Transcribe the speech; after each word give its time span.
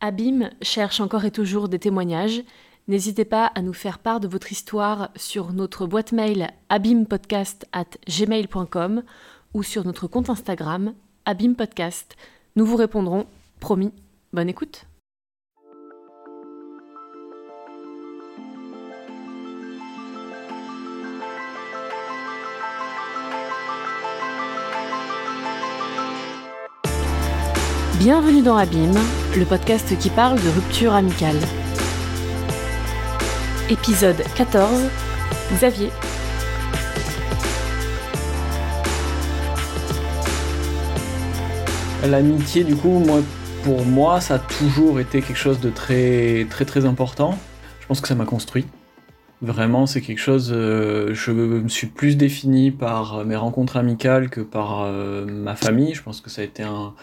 Abîme 0.00 0.50
cherche 0.62 1.00
encore 1.00 1.24
et 1.24 1.30
toujours 1.30 1.68
des 1.68 1.78
témoignages. 1.78 2.42
N'hésitez 2.86 3.24
pas 3.24 3.46
à 3.46 3.62
nous 3.62 3.72
faire 3.72 3.98
part 3.98 4.20
de 4.20 4.28
votre 4.28 4.52
histoire 4.52 5.10
sur 5.16 5.52
notre 5.52 5.86
boîte 5.86 6.12
mail 6.12 6.50
abîmepodcast@gmail.com 6.68 9.02
ou 9.54 9.62
sur 9.62 9.84
notre 9.84 10.06
compte 10.06 10.30
Instagram 10.30 10.94
abîmepodcast. 11.24 12.16
Nous 12.56 12.64
vous 12.64 12.76
répondrons, 12.76 13.26
promis. 13.60 13.92
Bonne 14.32 14.48
écoute. 14.48 14.86
Bienvenue 27.98 28.42
dans 28.42 28.56
Abîme, 28.56 28.94
le 29.36 29.44
podcast 29.44 29.98
qui 29.98 30.08
parle 30.08 30.36
de 30.36 30.48
rupture 30.50 30.92
amicale. 30.92 31.34
Épisode 33.68 34.22
14 34.36 34.88
Xavier. 35.54 35.90
L'amitié, 42.08 42.62
du 42.62 42.76
coup, 42.76 43.00
moi, 43.00 43.18
pour 43.64 43.84
moi, 43.84 44.20
ça 44.20 44.36
a 44.36 44.38
toujours 44.38 45.00
été 45.00 45.20
quelque 45.20 45.36
chose 45.36 45.58
de 45.58 45.70
très, 45.70 46.46
très, 46.48 46.64
très 46.64 46.84
important. 46.84 47.36
Je 47.80 47.86
pense 47.88 48.00
que 48.00 48.06
ça 48.06 48.14
m'a 48.14 48.26
construit. 48.26 48.66
Vraiment, 49.42 49.86
c'est 49.86 50.02
quelque 50.02 50.20
chose. 50.20 50.52
euh, 50.54 51.14
je 51.14 51.32
me 51.32 51.68
suis 51.68 51.88
plus 51.88 52.16
défini 52.16 52.70
par 52.70 53.24
mes 53.24 53.36
rencontres 53.36 53.76
amicales 53.76 54.30
que 54.30 54.40
par 54.40 54.82
euh, 54.84 55.26
ma 55.26 55.56
famille. 55.56 55.94
Je 55.94 56.02
pense 56.04 56.20
que 56.20 56.30
ça 56.30 56.42
a 56.42 56.44
été 56.44 56.62
un, 56.62 56.94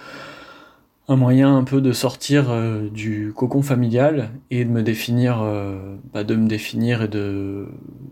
un 1.08 1.16
moyen 1.16 1.55
un 1.55 1.64
peu 1.64 1.82
de 1.82 1.91
sortir 1.91 2.50
euh, 2.50 2.90
du 2.90 3.32
cocon 3.36 3.62
familial 3.62 4.32
et 4.50 4.66
de 4.66 4.70
me 4.70 4.82
définir, 4.82 5.41
euh, 5.41 5.96
bah, 6.13 6.23
de 6.23 6.36
me 6.36 6.48
définir 6.48 7.04
et 7.04 7.07
de, 7.07 7.68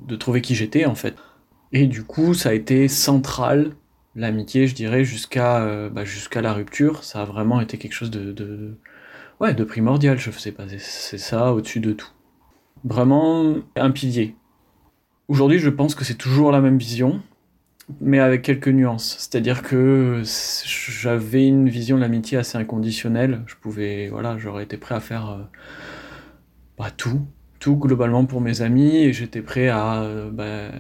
de 0.08 0.16
trouver 0.16 0.42
qui 0.42 0.56
j'étais 0.56 0.86
en 0.86 0.96
fait. 0.96 1.16
Et 1.72 1.88
du 1.88 2.04
coup, 2.04 2.34
ça 2.34 2.50
a 2.50 2.54
été 2.54 2.88
central 2.88 3.72
l'amitié, 4.16 4.68
je 4.68 4.76
dirais, 4.76 5.04
jusqu'à 5.06 5.64
euh, 5.64 5.90
bah, 5.90 6.06
jusqu'à 6.06 6.42
la 6.42 6.54
rupture. 6.54 7.04
Ça 7.04 7.24
a 7.24 7.26
vraiment 7.26 7.62
été 7.62 7.78
quelque 7.78 7.94
chose 7.94 8.12
de, 8.12 8.32
de 8.32 8.78
ouais, 9.42 9.54
de 9.56 9.64
primordial. 9.64 10.20
Je 10.20 10.32
sais 10.32 10.52
pas, 10.54 10.68
c'est- 10.70 10.80
c'est 10.80 11.18
ça 11.20 11.54
au-dessus 11.54 11.80
de 11.82 11.94
tout. 11.94 12.10
Vraiment 12.86 13.56
un 13.78 13.92
pilier. 13.92 14.36
Aujourd'hui, 15.28 15.60
je 15.60 15.70
pense 15.70 15.96
que 15.96 16.04
c'est 16.06 16.16
toujours 16.18 16.52
la 16.52 16.62
même 16.62 16.78
vision, 16.78 17.22
mais 18.02 18.20
avec 18.20 18.42
quelques 18.42 18.68
nuances. 18.68 19.16
C'est-à-dire 19.20 19.62
que 19.62 20.22
j'avais 20.66 21.48
une 21.48 21.70
vision 21.70 21.98
de 21.98 22.02
l'amitié 22.02 22.38
assez 22.38 22.58
inconditionnelle. 22.58 23.42
Je 23.48 23.56
pouvais, 23.56 24.10
voilà, 24.10 24.38
j'aurais 24.38 24.64
été 24.64 24.78
prêt 24.78 24.96
à 24.96 25.00
faire 25.00 25.30
euh, 25.30 25.44
bah, 26.78 26.92
tout, 26.96 27.26
globalement 27.72 28.26
pour 28.26 28.42
mes 28.42 28.62
amis, 28.62 28.98
et 28.98 29.14
j'étais 29.14 29.42
prêt 29.42 29.70
à 29.70 30.02
euh, 30.02 30.30
bah, 30.32 30.72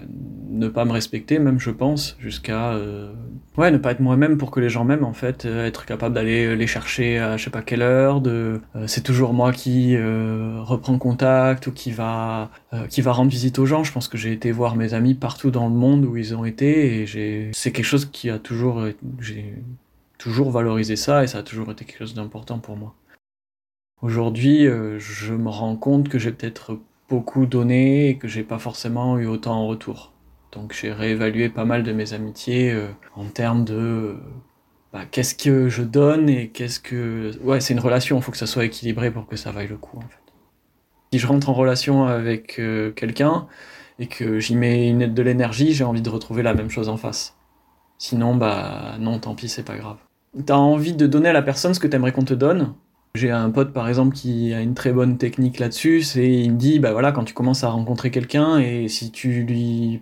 ne 0.49 0.67
pas 0.67 0.85
me 0.85 0.91
respecter, 0.91 1.39
même 1.39 1.59
je 1.59 1.71
pense, 1.71 2.15
jusqu'à 2.19 2.73
euh, 2.73 3.11
ouais, 3.57 3.71
ne 3.71 3.77
pas 3.77 3.91
être 3.91 3.99
moi-même 3.99 4.37
pour 4.37 4.51
que 4.51 4.59
les 4.59 4.69
gens 4.69 4.83
m'aiment 4.83 5.05
en 5.05 5.13
fait, 5.13 5.45
euh, 5.45 5.65
être 5.65 5.85
capable 5.85 6.15
d'aller 6.15 6.55
les 6.55 6.67
chercher 6.67 7.19
à 7.19 7.37
je 7.37 7.43
sais 7.45 7.49
pas 7.49 7.61
quelle 7.61 7.81
heure, 7.81 8.21
de 8.21 8.61
c'est 8.85 9.03
toujours 9.03 9.33
moi 9.33 9.51
qui 9.51 9.97
reprend 9.97 10.97
contact 10.97 11.67
ou 11.67 11.71
qui 11.71 11.91
va 11.91 12.49
qui 12.89 13.01
va 13.01 13.11
rendre 13.11 13.31
visite 13.31 13.59
aux 13.59 13.65
gens. 13.65 13.83
Je 13.83 13.91
pense 13.91 14.07
que 14.07 14.17
j'ai 14.17 14.31
été 14.31 14.51
voir 14.51 14.75
mes 14.75 14.93
amis 14.93 15.13
partout 15.13 15.51
dans 15.51 15.67
le 15.67 15.75
monde 15.75 16.05
où 16.05 16.17
ils 16.17 16.35
ont 16.35 16.45
été 16.45 17.01
et 17.01 17.05
j'ai 17.05 17.51
c'est 17.53 17.71
quelque 17.71 17.85
chose 17.85 18.05
qui 18.05 18.29
a 18.29 18.39
toujours 18.39 18.85
j'ai 19.19 19.55
toujours 20.17 20.51
valorisé 20.51 20.95
ça 20.95 21.23
et 21.23 21.27
ça 21.27 21.39
a 21.39 21.43
toujours 21.43 21.71
été 21.71 21.85
quelque 21.85 21.99
chose 21.99 22.13
d'important 22.13 22.59
pour 22.59 22.77
moi. 22.77 22.93
Aujourd'hui, 24.03 24.67
euh, 24.67 24.99
je 24.99 25.33
me 25.33 25.47
rends 25.47 25.77
compte 25.77 26.09
que 26.09 26.19
j'ai 26.19 26.33
peut-être 26.33 26.77
beaucoup 27.07 27.45
donné 27.45 28.09
et 28.09 28.17
que 28.17 28.27
j'ai 28.27 28.43
pas 28.43 28.59
forcément 28.59 29.17
eu 29.17 29.27
autant 29.27 29.53
en 29.53 29.65
retour. 29.65 30.11
Donc 30.51 30.73
j'ai 30.73 30.91
réévalué 30.91 31.47
pas 31.47 31.63
mal 31.63 31.83
de 31.83 31.93
mes 31.93 32.11
amitiés 32.11 32.69
euh, 32.73 32.89
en 33.15 33.23
termes 33.23 33.63
de 33.63 33.73
euh, 33.73 34.15
bah, 34.91 35.05
qu'est-ce 35.09 35.35
que 35.35 35.69
je 35.69 35.83
donne 35.83 36.27
et 36.27 36.49
qu'est-ce 36.49 36.81
que 36.81 37.31
ouais 37.43 37.61
c'est 37.61 37.73
une 37.73 37.79
relation, 37.79 38.17
il 38.17 38.21
faut 38.21 38.33
que 38.33 38.37
ça 38.37 38.45
soit 38.45 38.65
équilibré 38.65 39.09
pour 39.09 39.25
que 39.25 39.37
ça 39.37 39.51
vaille 39.51 39.69
le 39.69 39.77
coup. 39.77 39.97
Si 41.13 41.17
je 41.19 41.25
rentre 41.25 41.49
en 41.49 41.53
relation 41.53 42.03
avec 42.03 42.59
quelqu'un 42.97 43.47
et 43.99 44.07
que 44.07 44.37
j'y 44.37 44.57
mets 44.57 44.89
une, 44.89 45.13
de 45.13 45.21
l'énergie, 45.21 45.71
j'ai 45.71 45.85
envie 45.85 46.01
de 46.01 46.09
retrouver 46.09 46.43
la 46.43 46.53
même 46.53 46.69
chose 46.69 46.89
en 46.89 46.97
face. 46.97 47.37
Sinon 47.99 48.35
bah 48.35 48.97
non 48.99 49.19
tant 49.19 49.33
pis 49.33 49.47
c'est 49.47 49.63
pas 49.63 49.77
grave. 49.77 49.97
T'as 50.45 50.55
envie 50.55 50.93
de 50.93 51.07
donner 51.07 51.29
à 51.29 51.33
la 51.33 51.41
personne 51.41 51.73
ce 51.73 51.79
que 51.79 51.87
t'aimerais 51.87 52.11
qu'on 52.11 52.25
te 52.25 52.33
donne? 52.33 52.73
J'ai 53.15 53.29
un 53.29 53.51
pote 53.51 53.73
par 53.73 53.87
exemple 53.87 54.15
qui 54.15 54.53
a 54.53 54.61
une 54.61 54.73
très 54.73 54.91
bonne 54.91 55.17
technique 55.19 55.59
là-dessus, 55.59 56.01
c'est 56.01 56.31
il 56.31 56.53
me 56.53 56.57
dit 56.57 56.79
bah 56.79 56.93
voilà 56.93 57.11
quand 57.11 57.23
tu 57.23 57.33
commences 57.35 57.63
à 57.63 57.69
rencontrer 57.69 58.09
quelqu'un 58.09 58.57
et 58.57 58.87
si 58.87 59.11
tu 59.11 59.43
lui 59.43 60.01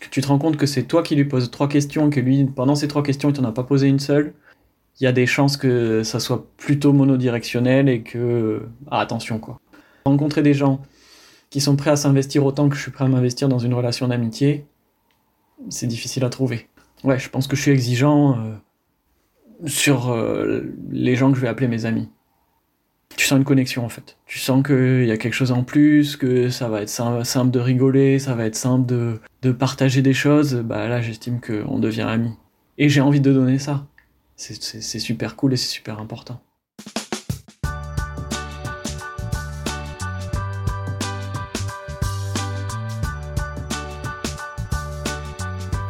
que 0.00 0.08
tu 0.08 0.20
te 0.20 0.28
rends 0.28 0.38
compte 0.38 0.56
que 0.56 0.66
c'est 0.66 0.84
toi 0.84 1.02
qui 1.02 1.14
lui 1.14 1.24
poses 1.24 1.50
trois 1.50 1.68
questions, 1.68 2.10
que 2.10 2.20
lui, 2.20 2.44
pendant 2.44 2.74
ces 2.74 2.88
trois 2.88 3.02
questions, 3.02 3.30
il 3.30 3.32
t'en 3.32 3.44
a 3.44 3.52
pas 3.52 3.62
posé 3.62 3.88
une 3.88 3.98
seule, 3.98 4.34
il 5.00 5.04
y 5.04 5.06
a 5.06 5.12
des 5.12 5.26
chances 5.26 5.56
que 5.56 6.02
ça 6.02 6.20
soit 6.20 6.46
plutôt 6.56 6.92
monodirectionnel 6.92 7.88
et 7.88 8.02
que... 8.02 8.66
Ah, 8.90 9.00
attention, 9.00 9.38
quoi. 9.38 9.60
Rencontrer 10.04 10.42
des 10.42 10.54
gens 10.54 10.80
qui 11.50 11.60
sont 11.60 11.76
prêts 11.76 11.90
à 11.90 11.96
s'investir 11.96 12.44
autant 12.44 12.68
que 12.68 12.76
je 12.76 12.82
suis 12.82 12.90
prêt 12.90 13.04
à 13.04 13.08
m'investir 13.08 13.48
dans 13.48 13.58
une 13.58 13.74
relation 13.74 14.08
d'amitié, 14.08 14.66
c'est 15.68 15.86
difficile 15.86 16.24
à 16.24 16.30
trouver. 16.30 16.68
Ouais, 17.04 17.18
je 17.18 17.28
pense 17.28 17.46
que 17.46 17.56
je 17.56 17.62
suis 17.62 17.70
exigeant 17.70 18.38
euh, 18.38 18.54
sur 19.66 20.10
euh, 20.10 20.62
les 20.90 21.14
gens 21.16 21.30
que 21.30 21.36
je 21.36 21.42
vais 21.42 21.48
appeler 21.48 21.68
mes 21.68 21.84
amis. 21.84 22.08
Tu 23.16 23.24
sens 23.26 23.38
une 23.38 23.44
connexion 23.44 23.84
en 23.84 23.88
fait. 23.88 24.16
Tu 24.26 24.38
sens 24.38 24.62
qu'il 24.66 25.04
y 25.06 25.10
a 25.10 25.16
quelque 25.16 25.32
chose 25.34 25.50
en 25.52 25.62
plus, 25.64 26.16
que 26.16 26.50
ça 26.50 26.68
va 26.68 26.82
être 26.82 26.88
sim- 26.90 27.24
simple 27.24 27.50
de 27.50 27.58
rigoler, 27.60 28.18
ça 28.18 28.34
va 28.34 28.44
être 28.44 28.56
simple 28.56 28.86
de, 28.86 29.20
de 29.42 29.52
partager 29.52 30.02
des 30.02 30.12
choses. 30.12 30.56
Bah 30.56 30.86
là, 30.88 31.00
j'estime 31.00 31.40
qu'on 31.40 31.78
devient 31.78 32.02
amis. 32.02 32.34
Et 32.78 32.88
j'ai 32.90 33.00
envie 33.00 33.20
de 33.20 33.32
donner 33.32 33.58
ça. 33.58 33.86
C'est- 34.36 34.98
super 34.98 35.34
cool 35.36 35.54
et 35.54 35.56
c'est 35.56 35.68
super 35.68 35.98
important. 35.98 36.40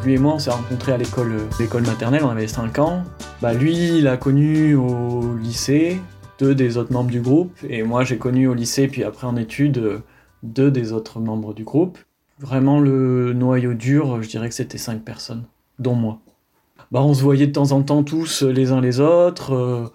Lui 0.04 0.14
et 0.14 0.18
moi, 0.18 0.34
on 0.34 0.38
s'est 0.38 0.50
rencontrés 0.50 0.92
à 0.92 0.98
l'école 0.98 1.82
maternelle, 1.84 2.22
on 2.24 2.28
avait 2.30 2.46
5 2.46 2.78
ans. 2.78 3.02
Bah 3.42 3.52
lui, 3.52 3.98
il 3.98 4.06
a 4.08 4.16
connu 4.16 4.74
au 4.74 5.36
lycée 5.36 6.00
deux 6.38 6.54
des 6.54 6.76
autres 6.76 6.92
membres 6.92 7.10
du 7.10 7.20
groupe, 7.20 7.56
et 7.68 7.82
moi 7.82 8.04
j'ai 8.04 8.18
connu 8.18 8.46
au 8.48 8.54
lycée, 8.54 8.88
puis 8.88 9.04
après 9.04 9.26
en 9.26 9.36
études, 9.36 9.78
euh, 9.78 9.98
deux 10.42 10.70
des 10.70 10.92
autres 10.92 11.20
membres 11.20 11.54
du 11.54 11.64
groupe. 11.64 11.98
Vraiment 12.38 12.80
le 12.80 13.32
noyau 13.32 13.74
dur, 13.74 14.22
je 14.22 14.28
dirais 14.28 14.48
que 14.48 14.54
c'était 14.54 14.78
cinq 14.78 15.02
personnes, 15.02 15.44
dont 15.78 15.94
moi. 15.94 16.18
Bah 16.92 17.02
on 17.02 17.14
se 17.14 17.22
voyait 17.22 17.46
de 17.46 17.52
temps 17.52 17.72
en 17.72 17.82
temps 17.82 18.02
tous 18.02 18.42
euh, 18.42 18.52
les 18.52 18.72
uns 18.72 18.80
les 18.80 19.00
autres, 19.00 19.52
euh, 19.52 19.88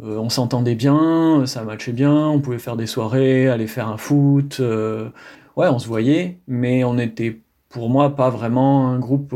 on 0.00 0.28
s'entendait 0.28 0.76
bien, 0.76 1.44
ça 1.46 1.64
matchait 1.64 1.92
bien, 1.92 2.28
on 2.28 2.40
pouvait 2.40 2.58
faire 2.58 2.76
des 2.76 2.86
soirées, 2.86 3.48
aller 3.48 3.66
faire 3.66 3.88
un 3.88 3.96
foot, 3.96 4.60
ouais 4.60 5.68
on 5.68 5.78
se 5.80 5.88
voyait, 5.88 6.38
mais 6.46 6.84
on 6.84 6.98
était 6.98 7.40
pour 7.68 7.90
moi 7.90 8.14
pas 8.14 8.30
vraiment 8.30 8.88
un 8.88 9.00
groupe 9.00 9.34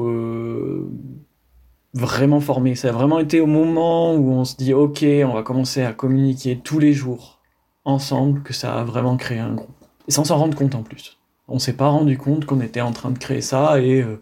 vraiment 1.95 2.41
formé. 2.41 2.75
Ça 2.75 2.89
a 2.89 2.93
vraiment 2.93 3.19
été 3.19 3.41
au 3.41 3.47
moment 3.47 4.15
où 4.15 4.33
on 4.33 4.45
se 4.45 4.57
dit 4.57 4.75
ok, 4.75 5.05
on 5.25 5.35
va 5.35 5.43
commencer 5.43 5.83
à 5.83 5.93
communiquer 5.93 6.59
tous 6.63 6.79
les 6.79 6.93
jours 6.93 7.41
ensemble 7.85 8.43
que 8.43 8.53
ça 8.53 8.79
a 8.79 8.85
vraiment 8.85 9.17
créé 9.17 9.39
un 9.39 9.55
groupe. 9.55 9.71
Et 10.09 10.13
sans 10.13 10.25
s'en 10.25 10.39
rendre 10.39 10.57
compte 10.57 10.75
en 10.75 10.83
plus. 10.83 11.19
On 11.49 11.59
s'est 11.59 11.77
pas 11.77 11.89
rendu 11.89 12.17
compte 12.17 12.47
qu'on 12.47 12.61
était 12.61 12.81
en 12.81 12.93
train 12.93 13.11
de 13.11 13.19
créer 13.19 13.41
ça 13.41 13.81
et, 13.81 14.01
euh, 14.01 14.21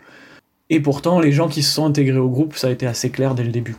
et 0.69 0.81
pourtant 0.81 1.21
les 1.21 1.33
gens 1.33 1.49
qui 1.49 1.63
se 1.63 1.73
sont 1.73 1.85
intégrés 1.85 2.19
au 2.19 2.29
groupe, 2.29 2.57
ça 2.57 2.69
a 2.69 2.71
été 2.71 2.87
assez 2.87 3.11
clair 3.11 3.35
dès 3.35 3.45
le 3.45 3.53
début. 3.53 3.77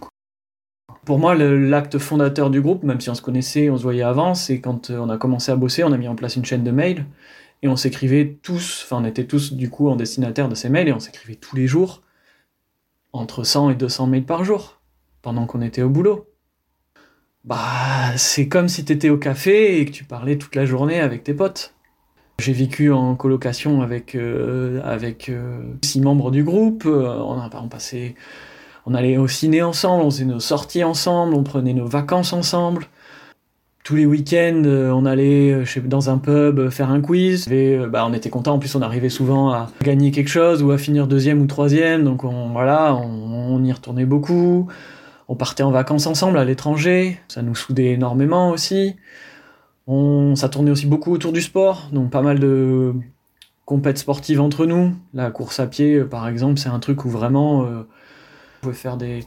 Pour 1.06 1.18
moi, 1.18 1.34
l'acte 1.34 1.98
fondateur 1.98 2.52
du 2.52 2.62
groupe, 2.62 2.84
même 2.84 3.02
si 3.02 3.10
on 3.10 3.16
se 3.16 3.24
connaissait, 3.24 3.72
on 3.72 3.78
se 3.78 3.84
voyait 3.84 4.04
avant, 4.04 4.36
c'est 4.36 4.62
quand 4.62 4.92
euh, 4.92 5.00
on 5.00 5.10
a 5.10 5.18
commencé 5.18 5.52
à 5.52 5.56
bosser, 5.56 5.84
on 5.84 5.92
a 5.92 5.98
mis 5.98 6.08
en 6.08 6.16
place 6.16 6.36
une 6.36 6.46
chaîne 6.46 6.64
de 6.64 6.72
mails 6.72 7.06
et 7.64 7.68
on 7.68 7.76
s'écrivait 7.76 8.38
tous, 8.42 8.84
enfin 8.86 9.02
on 9.02 9.06
était 9.06 9.26
tous 9.26 9.54
du 9.54 9.70
coup 9.70 9.90
en 9.90 9.96
destinataire 9.96 10.48
de 10.48 10.56
ces 10.56 10.70
mails 10.70 10.88
et 10.88 10.94
on 10.94 11.00
s'écrivait 11.00 11.36
tous 11.36 11.56
les 11.56 11.68
jours 11.68 12.02
entre 13.14 13.44
100 13.44 13.72
et 13.72 13.76
200 13.76 14.08
mails 14.08 14.26
par 14.26 14.44
jour 14.44 14.80
pendant 15.22 15.46
qu'on 15.46 15.62
était 15.62 15.82
au 15.82 15.90
boulot. 15.90 16.28
Bah, 17.44 18.16
c'est 18.18 18.48
comme 18.48 18.68
si 18.68 18.86
t'étais 18.86 19.10
au 19.10 19.18
café 19.18 19.80
et 19.80 19.86
que 19.86 19.92
tu 19.92 20.04
parlais 20.04 20.38
toute 20.38 20.56
la 20.56 20.66
journée 20.66 21.00
avec 21.00 21.24
tes 21.24 21.34
potes. 21.34 21.74
J'ai 22.40 22.54
vécu 22.54 22.92
en 22.92 23.16
colocation 23.16 23.82
avec, 23.82 24.16
euh, 24.16 24.82
avec 24.84 25.30
euh, 25.30 25.62
six 25.84 26.02
membres 26.02 26.32
du 26.32 26.44
groupe. 26.44 26.86
euh, 26.86 27.18
on, 27.20 27.40
a, 27.40 27.50
on 28.86 28.94
allait 28.94 29.18
au 29.18 29.28
ciné 29.28 29.62
ensemble, 29.62 30.04
on 30.04 30.12
faisait 30.12 30.26
nos 30.26 30.40
sorties 30.40 30.84
ensemble, 30.84 31.36
on 31.36 31.44
prenait 31.44 31.74
nos 31.74 31.86
vacances 31.88 32.34
ensemble. 32.34 32.88
Tous 33.84 33.96
les 33.96 34.06
week-ends, 34.06 34.62
euh, 34.66 34.92
on 34.92 35.06
allait 35.06 35.52
euh, 35.54 35.82
dans 35.86 36.12
un 36.12 36.20
pub 36.20 36.60
euh, 36.60 36.70
faire 36.70 36.92
un 36.92 37.02
quiz. 37.02 37.48
Et, 37.52 37.80
bah, 37.88 38.06
on 38.08 38.14
était 38.14 38.30
content. 38.30 38.54
En 38.54 38.60
plus, 38.60 38.76
on 38.76 38.82
arrivait 38.82 39.10
souvent 39.10 39.52
à 39.52 39.72
gagner 39.82 40.12
quelque 40.12 40.30
chose 40.30 40.62
ou 40.62 40.70
à 40.72 40.78
finir 40.78 41.08
deuxième 41.08 41.42
ou 41.42 41.48
troisième. 41.48 42.04
Donc 42.04 42.24
on, 42.24 42.50
voilà, 42.50 42.96
on, 42.96 43.64
y 43.64 43.72
retournait 43.72 44.06
beaucoup. 44.06 44.68
On 45.28 45.36
partait 45.36 45.64
en 45.64 45.72
vacances 45.72 46.06
ensemble 46.06 46.38
à 46.38 46.46
l'étranger. 46.46 47.20
Ça 47.28 47.42
nous 47.42 47.56
soudait 47.56 47.94
énormément 47.94 48.52
aussi. 48.52 48.96
On, 49.88 50.36
ça 50.36 50.48
tournait 50.48 50.72
aussi 50.72 50.86
beaucoup 50.86 51.12
autour 51.12 51.32
du 51.32 51.42
sport, 51.42 51.90
donc 51.92 52.12
pas 52.12 52.22
mal 52.22 52.40
de 52.40 52.94
compètes 53.66 53.98
sportives 53.98 54.40
entre 54.40 54.68
nous. 54.68 54.94
La 55.16 55.32
course 55.32 55.60
à 55.60 55.66
pied, 55.66 56.02
par 56.02 56.28
exemple, 56.28 56.60
c'est 56.60 56.70
un 56.70 56.80
truc 56.80 57.04
où 57.04 57.10
vraiment 57.10 57.62
on 57.62 57.86
pouvait 58.62 58.76
faire 58.76 58.96
des, 58.96 59.22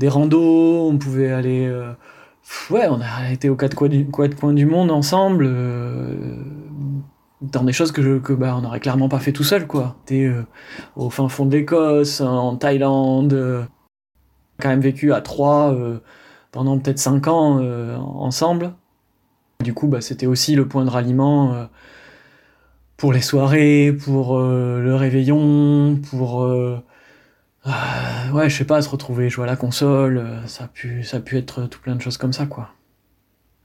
des 0.00 0.08
on 0.08 0.98
pouvait 0.98 1.30
aller. 1.30 1.70
Ouais, 2.70 2.86
on 2.88 3.00
a 3.00 3.32
été 3.32 3.48
aux 3.48 3.56
quatre 3.56 3.74
coins 3.74 3.88
du, 3.88 4.06
coins 4.06 4.52
du 4.52 4.66
monde 4.66 4.90
ensemble, 4.90 5.46
euh, 5.46 6.36
dans 7.40 7.64
des 7.64 7.72
choses 7.72 7.92
que, 7.92 8.18
que 8.18 8.32
bah, 8.32 8.54
on 8.56 8.62
n'aurait 8.62 8.80
clairement 8.80 9.08
pas 9.08 9.18
fait 9.20 9.32
tout 9.32 9.44
seul, 9.44 9.66
quoi. 9.66 9.96
T'es 10.06 10.24
euh, 10.24 10.44
au 10.96 11.10
fin 11.10 11.28
fond 11.28 11.46
de 11.46 11.56
l'Écosse, 11.56 12.20
en 12.20 12.56
Thaïlande, 12.56 13.32
euh, 13.32 13.62
quand 14.60 14.68
même 14.68 14.80
vécu 14.80 15.12
à 15.12 15.20
trois 15.20 15.72
euh, 15.72 15.98
pendant 16.50 16.78
peut-être 16.78 16.98
cinq 16.98 17.28
ans 17.28 17.60
ensemble. 18.00 18.72
Du 19.62 19.74
coup, 19.74 19.86
bah, 19.86 20.00
c'était 20.00 20.26
aussi 20.26 20.54
le 20.54 20.66
point 20.66 20.84
de 20.84 20.90
ralliement 20.90 21.68
pour 22.96 23.12
les 23.12 23.20
soirées, 23.20 23.92
pour 23.92 24.38
le 24.38 24.94
réveillon, 24.94 26.00
pour 26.10 26.48
euh, 27.68 28.32
ouais, 28.32 28.48
je 28.50 28.56
sais 28.56 28.64
pas, 28.64 28.80
se 28.82 28.88
retrouver 28.88 29.28
jouer 29.30 29.44
à 29.44 29.46
la 29.46 29.56
console. 29.56 30.18
euh, 30.18 30.46
ça 30.46 30.64
a 30.64 30.68
pu, 30.68 31.02
ça 31.04 31.18
a 31.18 31.20
pu 31.20 31.36
être 31.36 31.62
tout 31.66 31.80
plein 31.80 31.96
de 31.96 32.02
choses 32.02 32.16
comme 32.18 32.32
ça, 32.32 32.46
quoi. 32.46 32.70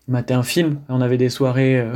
Mater 0.08 0.34
un 0.34 0.44
film, 0.44 0.82
on 0.90 1.02
avait 1.02 1.18
des 1.18 1.30
soirées, 1.30 1.80
euh, 1.80 1.94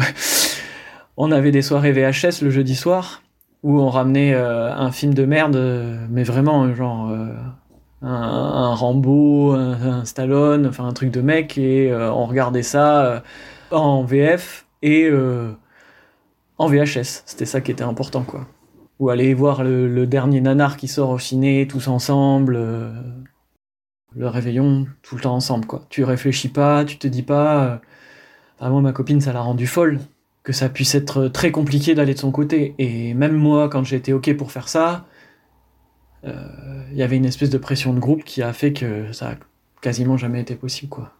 on 1.17 1.31
avait 1.31 1.51
des 1.51 1.61
soirées 1.61 1.91
VHS 1.91 2.41
le 2.41 2.49
jeudi 2.49 2.75
soir 2.75 3.21
où 3.63 3.79
on 3.81 3.89
ramenait 3.89 4.33
euh, 4.33 4.73
un 4.73 4.91
film 4.91 5.13
de 5.13 5.25
merde, 5.25 5.55
euh, 5.55 6.05
mais 6.09 6.23
vraiment 6.23 6.63
euh, 6.65 6.75
genre 6.75 7.09
euh, 7.09 7.27
un, 8.01 8.73
Rambo, 8.75 9.53
un, 9.53 9.73
un 9.81 10.05
Stallone, 10.05 10.67
enfin 10.67 10.85
un 10.87 10.93
truc 10.93 11.11
de 11.11 11.21
mec, 11.21 11.57
et 11.57 11.91
euh, 11.91 12.11
on 12.11 12.25
regardait 12.27 12.63
ça 12.63 13.05
euh, 13.05 13.19
en 13.71 14.03
VF 14.03 14.65
et 14.83 15.05
euh, 15.05 15.51
en 16.57 16.67
VHS. 16.67 17.23
C'était 17.25 17.45
ça 17.45 17.61
qui 17.61 17.71
était 17.71 17.83
important, 17.83 18.23
quoi. 18.23 18.45
Ou 18.99 19.09
aller 19.09 19.33
voir 19.33 19.63
le, 19.63 20.07
dernier 20.07 20.41
nanar 20.41 20.77
qui 20.77 20.87
sort 20.87 21.11
au 21.11 21.19
ciné, 21.19 21.67
tous 21.67 21.87
ensemble. 21.87 22.55
euh, 22.55 22.91
le 24.15 24.27
réveillon, 24.27 24.87
tout 25.03 25.15
le 25.15 25.21
temps 25.21 25.35
ensemble, 25.35 25.65
quoi. 25.65 25.85
Tu 25.89 26.03
réfléchis 26.03 26.49
pas, 26.49 26.85
tu 26.85 26.97
te 26.97 27.07
dis 27.07 27.23
pas. 27.23 27.65
euh, 27.65 27.77
enfin, 28.59 28.69
moi, 28.71 28.81
ma 28.81 28.93
copine, 28.93 29.21
ça 29.21 29.33
l'a 29.33 29.41
rendu 29.41 29.67
folle. 29.67 29.99
Que 30.43 30.53
ça 30.53 30.69
puisse 30.69 30.95
être 30.95 31.27
très 31.27 31.51
compliqué 31.51 31.93
d'aller 31.95 32.13
de 32.13 32.19
son 32.19 32.31
côté. 32.31 32.73
Et 32.79 33.13
même 33.13 33.35
moi, 33.35 33.69
quand 33.69 33.83
été 33.91 34.13
OK 34.13 34.35
pour 34.37 34.51
faire 34.51 34.69
ça, 34.69 35.05
euh, 36.25 36.83
il 36.91 36.97
y 36.97 37.03
avait 37.03 37.17
une 37.17 37.25
espèce 37.25 37.49
de 37.49 37.57
pression 37.57 37.93
de 37.93 37.99
groupe 37.99 38.23
qui 38.23 38.41
a 38.41 38.53
fait 38.53 38.73
que 38.73 39.11
ça 39.11 39.31
a 39.31 39.35
quasiment 39.81 40.17
jamais 40.17 40.41
été 40.41 40.55
possible, 40.55 40.89
quoi. 40.89 41.16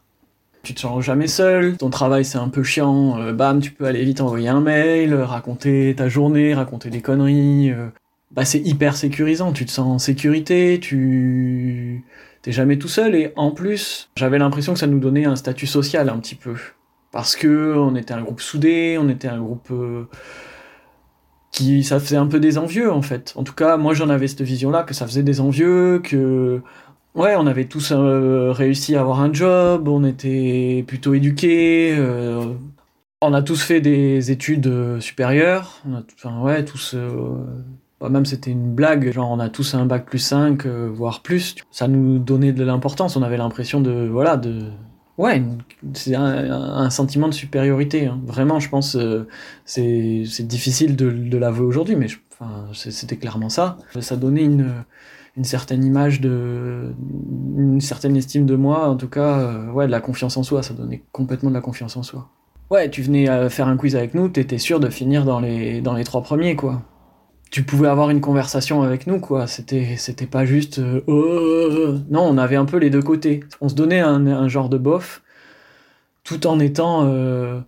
Tu 0.63 0.74
te 0.74 0.81
sens 0.81 1.01
jamais 1.04 1.27
seul, 1.27 1.77
ton 1.77 1.89
travail 1.89 2.25
c'est 2.25 2.38
un 2.38 2.50
peu 2.50 2.62
chiant, 2.62 3.18
euh, 3.19 3.31
bam, 3.31 3.62
tu 3.62 3.71
peux 3.71 3.86
aller 3.86 4.04
vite 4.04 4.19
envoyer 4.19 4.50
un 4.50 4.59
mail, 4.59 5.13
raconter 5.13 5.94
ta 5.95 6.09
journée, 6.09 6.54
raconter 6.54 6.89
des 6.89 7.01
conneries. 7.01 7.71
euh, 7.71 7.88
bah, 8.31 8.44
c'est 8.44 8.59
hyper 8.59 8.98
sécurisant, 8.98 9.54
tu 9.54 9.65
te 9.65 9.71
sens 9.71 9.88
en 9.88 10.00
sécurité, 10.00 10.80
tu 10.81 12.04
t'es 12.42 12.51
jamais 12.51 12.77
tout 12.77 12.89
seul 12.89 13.15
et 13.15 13.31
en 13.38 13.51
plus, 13.51 14.09
j'avais 14.18 14.38
l'impression 14.39 14.74
que 14.74 14.80
ça 14.80 14.88
nous 14.88 15.00
donnait 15.00 15.25
un 15.25 15.38
statut 15.38 15.68
social 15.68 16.09
un 16.09 16.18
petit 16.19 16.36
peu. 16.36 16.56
Parce 17.12 17.36
que 17.38 17.74
on 17.77 17.95
était 17.95 18.13
un 18.13 18.21
groupe 18.21 18.42
soudé, 18.42 18.98
on 19.00 19.07
était 19.09 19.30
un 19.30 19.39
groupe 19.39 19.69
euh, 19.71 20.09
qui 21.51 21.83
ça 21.83 22.00
faisait 22.00 22.18
un 22.18 22.27
peu 22.27 22.39
des 22.39 22.57
envieux 22.57 22.92
en 22.92 23.01
fait. 23.01 23.33
En 23.38 23.44
tout 23.44 23.54
cas, 23.54 23.77
moi 23.77 23.94
j'en 23.94 24.09
avais 24.09 24.27
cette 24.27 24.42
vision-là 24.42 24.83
que 24.83 24.94
ça 24.94 25.07
faisait 25.07 25.24
des 25.24 25.39
envieux, 25.39 26.00
que 26.04 26.62
ouais, 27.18 27.36
on 27.36 27.48
avait 27.48 27.66
tous 27.66 27.92
euh, 27.92 28.52
réussi 28.52 28.96
à 28.96 29.02
avoir 29.02 29.19
un 29.19 29.34
job, 29.34 29.88
on 29.88 30.06
était 30.06 30.86
plutôt 30.88 31.14
éduqués, 31.14 31.94
euh, 31.98 32.54
on 33.22 33.34
a 33.34 33.42
tous 33.42 33.62
fait 33.62 33.81
des 33.81 34.31
études 34.31 34.68
euh, 34.68 35.00
supérieures, 35.02 35.81
enfin 36.16 36.42
ouais, 36.42 36.64
tous 36.64 36.96
bah, 38.00 38.10
même 38.10 38.25
c'était 38.25 38.52
une 38.52 38.75
blague, 38.75 39.12
genre 39.12 39.31
on 39.31 39.40
a 39.40 39.50
tous 39.50 39.74
un 39.74 39.86
bac 39.88 40.06
plus 40.06 40.19
5, 40.19 40.66
euh, 40.66 40.88
voire 40.94 41.24
plus. 41.24 41.56
Ça 41.72 41.88
nous 41.88 42.19
donnait 42.19 42.54
de 42.54 42.64
l'importance, 42.64 43.16
on 43.16 43.24
avait 43.24 43.38
l'impression 43.38 43.81
de 43.81 44.08
voilà 44.08 44.38
de 44.38 44.66
Ouais, 45.18 45.42
c'est 45.94 46.14
un, 46.14 46.92
sentiment 46.92 47.28
de 47.28 47.34
supériorité. 47.34 48.06
hein. 48.06 48.22
Vraiment, 48.24 48.60
je 48.60 48.69
pense, 48.69 48.96
c'est 49.66 50.48
difficile 50.48 50.96
de, 50.96 51.10
de 51.10 51.38
l'avouer 51.40 51.66
aujourd'hui, 51.66 51.96
mais 51.96 52.06
c'était 52.74 53.18
clairement 53.18 53.50
ça. 53.50 53.80
Ça 54.00 54.16
donnait 54.16 54.44
une, 54.44 54.72
une 55.38 55.44
certaine 55.44 55.84
image 55.86 56.19
de, 56.19 56.94
une 57.56 57.80
certaine 57.80 58.16
estime 58.18 58.45
de 58.45 58.56
moi, 58.56 58.89
en 58.89 58.95
tout 58.98 59.07
cas, 59.07 59.39
euh, 59.39 59.72
ouais, 59.72 59.86
de 59.86 59.92
la 59.92 60.01
confiance 60.01 60.36
en 60.36 60.44
soi. 60.44 60.63
Ça 60.63 60.74
donnait 60.74 61.04
complètement 61.12 61.50
de 61.50 61.56
la 61.56 61.62
confiance 61.62 61.95
en 61.95 62.04
soi. 62.04 62.30
Ouais, 62.69 62.89
tu 62.89 63.01
venais 63.01 63.50
faire 63.50 63.68
un 63.68 63.78
quiz 63.78 63.95
avec 63.95 64.13
nous, 64.13 64.28
t'étais 64.28 64.57
sûr 64.57 64.81
de 64.81 64.89
finir 64.89 65.24
dans 65.24 65.39
les 65.39 65.80
dans 65.80 65.94
les 65.94 66.04
trois 66.04 66.22
premiers, 66.22 66.57
quoi. 66.57 66.81
Tu 67.50 67.63
pouvais 67.63 67.88
avoir 67.88 68.10
une 68.10 68.19
conversation 68.19 68.81
avec 68.81 69.07
nous, 69.07 69.22
quoi. 69.22 69.48
C'était 69.48 69.95
c'était 69.95 70.25
pas 70.28 70.44
juste 70.44 70.80
euh, 70.80 71.01
Oh 71.07 71.98
non, 72.10 72.24
on 72.24 72.38
avait 72.38 72.57
un 72.57 72.66
peu 72.66 72.78
les 72.78 72.90
deux 72.90 73.01
côtés. 73.01 73.42
On 73.62 73.69
se 73.69 73.75
donnait 73.75 74.01
un, 74.01 74.28
un 74.28 74.48
genre 74.50 74.68
de 74.68 74.78
bof, 74.78 75.24
tout 76.25 76.45
en 76.45 76.60
étant 76.60 77.06
euh, 77.06 77.62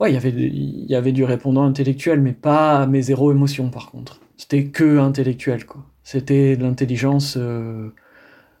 ouais, 0.00 0.10
il 0.10 0.14
y 0.14 0.18
avait 0.18 0.30
il 0.30 0.86
y 0.90 0.94
avait 0.94 1.12
du 1.12 1.24
répondant 1.24 1.64
intellectuel, 1.64 2.20
mais 2.20 2.32
pas 2.34 2.86
mais 2.86 3.00
zéro 3.00 3.32
émotion 3.32 3.70
par 3.70 3.90
contre. 3.90 4.20
C'était 4.36 4.66
que 4.66 4.98
intellectuel, 4.98 5.64
quoi. 5.64 5.82
C'était 6.06 6.56
de 6.56 6.62
l'intelligence 6.62 7.36
euh, 7.36 7.92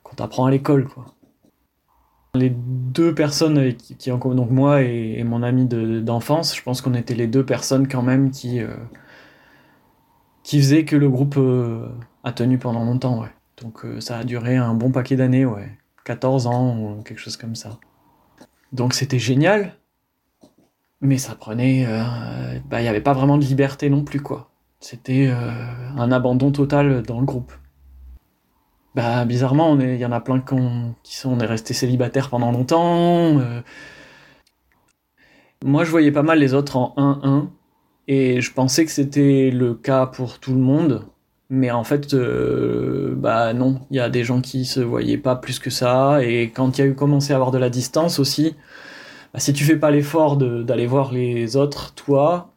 qu'on 0.02 0.16
t'apprend 0.16 0.46
à 0.46 0.50
l'école, 0.50 0.88
quoi. 0.88 1.04
Les 2.34 2.50
deux 2.50 3.14
personnes 3.14 3.72
qui, 3.76 3.94
donc 4.10 4.50
moi 4.50 4.82
et, 4.82 5.22
mon 5.22 5.44
ami 5.44 5.64
de- 5.64 6.00
d'enfance, 6.00 6.56
je 6.56 6.62
pense 6.64 6.82
qu'on 6.82 6.94
était 6.94 7.14
les 7.14 7.28
deux 7.28 7.46
personnes 7.46 7.86
quand 7.86 8.02
même 8.02 8.32
qui 8.32 8.58
euh, 8.60 8.74
qui 10.42 10.58
faisaient 10.58 10.84
que 10.84 10.96
le 10.96 11.08
groupe 11.08 11.36
euh, 11.36 11.88
a 12.24 12.32
tenu 12.32 12.58
pendant 12.58 12.84
longtemps, 12.84 13.20
ouais. 13.20 13.30
Donc 13.62 13.86
ça 14.00 14.18
a 14.18 14.24
duré 14.24 14.56
un 14.56 14.74
bon 14.74 14.90
paquet 14.90 15.14
d'années, 15.14 15.46
ouais. 15.46 15.70
14 16.04 16.48
ans 16.48 16.76
ou 16.76 17.02
quelque 17.04 17.20
chose 17.20 17.36
comme 17.36 17.54
ça. 17.54 17.78
Donc 18.72 18.92
c'était 18.92 19.20
génial, 19.20 19.76
mais 21.00 21.16
ça 21.16 21.36
prenait... 21.36 21.86
bah, 22.68 22.80
il 22.80 22.82
n'y 22.82 22.88
avait 22.88 23.00
pas 23.00 23.12
vraiment 23.12 23.38
de 23.38 23.44
liberté 23.44 23.88
non 23.88 24.02
plus, 24.02 24.20
quoi. 24.20 24.50
C'était 24.88 25.26
euh, 25.26 25.50
un 25.98 26.12
abandon 26.12 26.52
total 26.52 27.02
dans 27.02 27.18
le 27.18 27.26
groupe. 27.26 27.52
Bah 28.94 29.24
bizarrement, 29.24 29.76
il 29.80 29.96
y 29.96 30.06
en 30.06 30.12
a 30.12 30.20
plein 30.20 30.40
qui 31.02 31.16
sont... 31.16 31.30
On 31.32 31.40
est 31.40 31.44
restés 31.46 31.74
célibataires 31.74 32.30
pendant 32.30 32.52
longtemps. 32.52 33.36
euh. 33.40 33.62
Moi, 35.64 35.82
je 35.82 35.90
voyais 35.90 36.12
pas 36.12 36.22
mal 36.22 36.38
les 36.38 36.54
autres 36.54 36.76
en 36.76 36.94
1-1, 36.96 37.48
et 38.06 38.40
je 38.40 38.52
pensais 38.52 38.84
que 38.84 38.92
c'était 38.92 39.50
le 39.50 39.74
cas 39.74 40.06
pour 40.06 40.38
tout 40.38 40.52
le 40.52 40.60
monde. 40.60 41.04
Mais 41.50 41.72
en 41.72 41.82
fait, 41.82 42.14
euh, 42.14 43.16
bah 43.16 43.54
non, 43.54 43.80
il 43.90 43.96
y 43.96 44.00
a 44.00 44.08
des 44.08 44.22
gens 44.22 44.40
qui 44.40 44.64
se 44.64 44.78
voyaient 44.78 45.18
pas 45.18 45.34
plus 45.34 45.58
que 45.58 45.70
ça, 45.70 46.22
et 46.22 46.52
quand 46.54 46.78
il 46.78 46.82
y 46.82 46.84
a 46.84 46.86
eu 46.86 46.94
commencé 46.94 47.32
à 47.32 47.36
avoir 47.36 47.50
de 47.50 47.58
la 47.58 47.70
distance 47.70 48.20
aussi, 48.20 48.54
bah, 49.34 49.40
si 49.40 49.52
tu 49.52 49.64
fais 49.64 49.76
pas 49.78 49.90
l'effort 49.90 50.36
d'aller 50.36 50.86
voir 50.86 51.12
les 51.12 51.56
autres, 51.56 51.92
toi, 51.94 52.52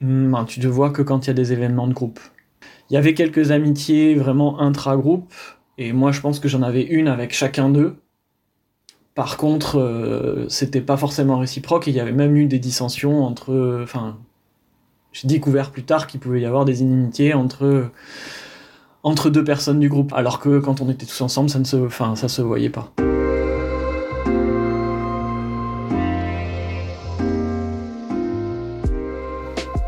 ben, 0.00 0.44
tu 0.44 0.60
te 0.60 0.66
vois 0.66 0.90
que 0.90 1.02
quand 1.02 1.26
il 1.26 1.28
y 1.28 1.30
a 1.30 1.34
des 1.34 1.52
événements 1.52 1.86
de 1.86 1.92
groupe. 1.92 2.20
Il 2.88 2.94
y 2.94 2.96
avait 2.96 3.14
quelques 3.14 3.50
amitiés 3.50 4.14
vraiment 4.14 4.60
intra-groupe, 4.60 5.32
et 5.78 5.92
moi 5.92 6.12
je 6.12 6.20
pense 6.20 6.40
que 6.40 6.48
j'en 6.48 6.62
avais 6.62 6.82
une 6.82 7.08
avec 7.08 7.32
chacun 7.32 7.68
d'eux. 7.68 7.96
Par 9.14 9.36
contre, 9.36 9.78
euh, 9.78 10.48
c'était 10.48 10.80
pas 10.80 10.96
forcément 10.96 11.38
réciproque, 11.38 11.88
et 11.88 11.90
il 11.90 11.96
y 11.96 12.00
avait 12.00 12.12
même 12.12 12.36
eu 12.36 12.46
des 12.46 12.58
dissensions 12.58 13.24
entre. 13.24 13.80
Enfin, 13.82 14.18
j'ai 15.12 15.28
découvert 15.28 15.70
plus 15.70 15.82
tard 15.82 16.06
qu'il 16.06 16.20
pouvait 16.20 16.40
y 16.40 16.46
avoir 16.46 16.64
des 16.64 16.82
inimitiés 16.82 17.34
entre, 17.34 17.90
entre 19.02 19.30
deux 19.30 19.44
personnes 19.44 19.80
du 19.80 19.88
groupe, 19.88 20.12
alors 20.12 20.40
que 20.40 20.58
quand 20.60 20.80
on 20.80 20.90
était 20.90 21.06
tous 21.06 21.20
ensemble, 21.20 21.50
ça 21.50 21.58
ne 21.58 21.64
se 21.64 22.42
voyait 22.42 22.70
pas. 22.70 22.92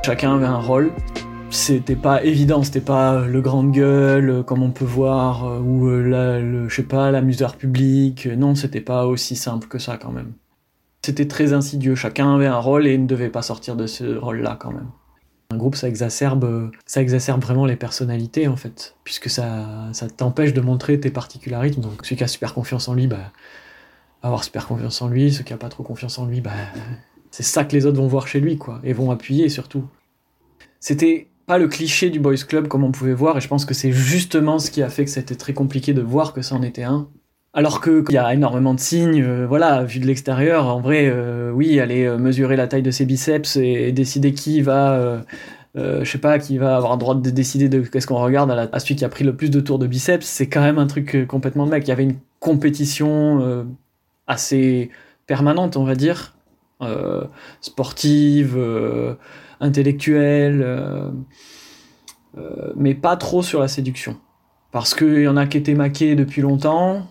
Chacun 0.05 0.35
avait 0.35 0.47
un 0.47 0.59
rôle. 0.59 0.93
C'était 1.51 1.95
pas 1.95 2.25
évident, 2.25 2.65
c'était 2.65 2.81
pas 2.81 3.21
le 3.21 3.41
grande 3.41 3.71
gueule 3.71 4.31
euh, 4.31 4.43
comme 4.43 4.63
on 4.63 4.71
peut 4.71 4.85
voir, 4.85 5.45
euh, 5.45 5.61
ou 5.61 5.87
euh, 5.87 6.01
la, 6.01 6.41
le, 6.41 6.69
je 6.69 6.75
sais 6.75 6.83
pas, 6.83 7.11
l'amuseur 7.13 7.57
public. 7.57 8.27
Euh, 8.27 8.35
Non, 8.35 8.57
c'était 8.57 8.81
pas 8.81 9.07
aussi 9.07 9.37
simple 9.37 9.69
que 9.69 9.79
ça 9.79 9.99
quand 9.99 10.11
même. 10.11 10.33
C'était 11.05 11.29
très 11.29 11.53
insidieux, 11.53 11.95
chacun 11.95 12.35
avait 12.35 12.47
un 12.47 12.59
rôle 12.59 12.87
et 12.87 12.99
ne 12.99 13.07
devait 13.07 13.29
pas 13.29 13.43
sortir 13.43 13.77
de 13.77 13.87
ce 13.87 14.17
rôle-là 14.17 14.57
quand 14.59 14.73
même. 14.73 14.89
Un 15.53 15.57
groupe, 15.57 15.77
ça 15.77 15.89
exacerbe, 15.89 16.45
euh, 16.45 16.71
ça 16.87 17.01
exacerbe 17.01 17.43
vraiment 17.43 17.67
les 17.67 17.77
personnalités 17.77 18.49
en 18.49 18.57
fait, 18.57 18.97
puisque 19.05 19.29
ça, 19.29 19.69
ça 19.93 20.09
t'empêche 20.09 20.53
de 20.55 20.61
montrer 20.63 20.99
tes 20.99 21.11
particularismes. 21.11 21.81
Donc 21.81 22.05
celui 22.05 22.17
qui 22.17 22.25
a 22.25 22.29
super 22.29 22.55
confiance 22.55 22.89
en 22.89 22.95
lui, 22.95 23.07
bah, 23.07 23.31
avoir 24.23 24.43
super 24.43 24.67
confiance 24.67 25.01
en 25.03 25.09
lui. 25.09 25.33
Celui 25.33 25.45
qui 25.45 25.53
a 25.53 25.59
pas 25.59 25.69
trop 25.69 25.83
confiance 25.83 26.19
en 26.19 26.27
lui, 26.27 26.41
bah, 26.41 26.51
c'est 27.33 27.43
ça 27.43 27.65
que 27.65 27.75
les 27.75 27.87
autres 27.87 27.97
vont 27.97 28.07
voir 28.07 28.29
chez 28.29 28.39
lui, 28.39 28.59
quoi, 28.59 28.81
et 28.85 28.93
vont 28.93 29.11
appuyer 29.11 29.49
surtout. 29.49 29.85
C'était 30.79 31.29
pas 31.47 31.59
le 31.59 31.67
cliché 31.67 32.11
du 32.11 32.21
boys 32.21 32.37
club 32.37 32.69
comme 32.69 32.85
on 32.85 32.93
pouvait 32.93 33.15
voir, 33.15 33.39
et 33.39 33.41
je 33.41 33.49
pense 33.49 33.65
que 33.65 33.75
c'est 33.75 33.91
justement 33.91 34.59
ce 34.59 34.71
qui 34.71 34.83
a 34.83 34.89
fait 34.89 35.05
que 35.05 35.11
c'était 35.11 35.35
très 35.35 35.55
compliqué 35.55 35.95
de 35.95 36.03
voir 36.03 36.35
que 36.35 36.43
ça 36.43 36.55
en 36.55 36.63
était 36.63 36.85
un. 36.85 37.09
Alors 37.55 37.81
qu'il 37.81 38.05
y 38.11 38.19
a 38.19 38.33
énormément 38.33 38.75
de 38.75 38.81
signes, 38.81 39.23
euh, 39.23 39.47
voilà, 39.47 39.83
vu 39.85 39.99
de 39.99 40.07
l'extérieur, 40.07 40.67
en 40.67 40.81
vrai, 40.81 41.07
euh, 41.07 41.51
oui, 41.53 41.81
aller 41.81 42.05
euh, 42.05 42.17
mesurer 42.19 42.57
la 42.57 42.67
taille 42.67 42.83
de 42.83 42.91
ses 42.91 43.05
biceps 43.07 43.57
et, 43.57 43.93
décider 43.93 44.33
qui 44.33 44.61
va, 44.61 45.23
je 45.75 46.05
sais 46.05 46.19
pas, 46.19 46.39
qui 46.39 46.59
va 46.59 46.77
avoir 46.77 46.93
le 46.93 46.99
droit 46.99 47.15
de 47.15 47.31
décider 47.31 47.71
de 47.71 47.81
qu'est-ce 47.81 48.07
qu'on 48.07 48.23
regarde 48.23 48.51
à, 48.51 48.69
à, 48.71 48.79
celui 48.79 48.97
qui 48.97 49.05
a 49.07 49.09
pris 49.09 49.25
le 49.25 49.35
plus 49.35 49.51
de 49.51 49.61
tours 49.61 49.79
de 49.79 49.87
biceps, 49.87 50.27
c'est 50.27 50.49
quand 50.49 50.61
même 50.61 50.79
un 50.79 50.87
truc 50.87 51.27
complètement 51.29 51.65
mec. 51.65 51.85
Il 51.87 51.89
y 51.89 51.93
avait 51.93 52.05
une 52.05 52.17
compétition 52.41 53.67
assez 54.27 54.91
permanente, 55.27 55.77
on 55.77 55.85
va 55.85 55.95
dire, 55.95 56.35
sportive, 57.61 58.59
intellectuelle, 59.61 61.13
mais 62.77 62.95
pas 62.95 63.17
trop 63.17 63.43
sur 63.43 63.61
la 63.61 63.69
séduction. 63.69 64.19
Parce 64.71 64.95
qu'il 64.95 65.21
y 65.21 65.29
en 65.29 65.37
a 65.37 65.47
qui 65.47 65.59
étaient 65.59 65.75
maqués 65.75 66.15
depuis 66.15 66.41
longtemps, 66.41 67.07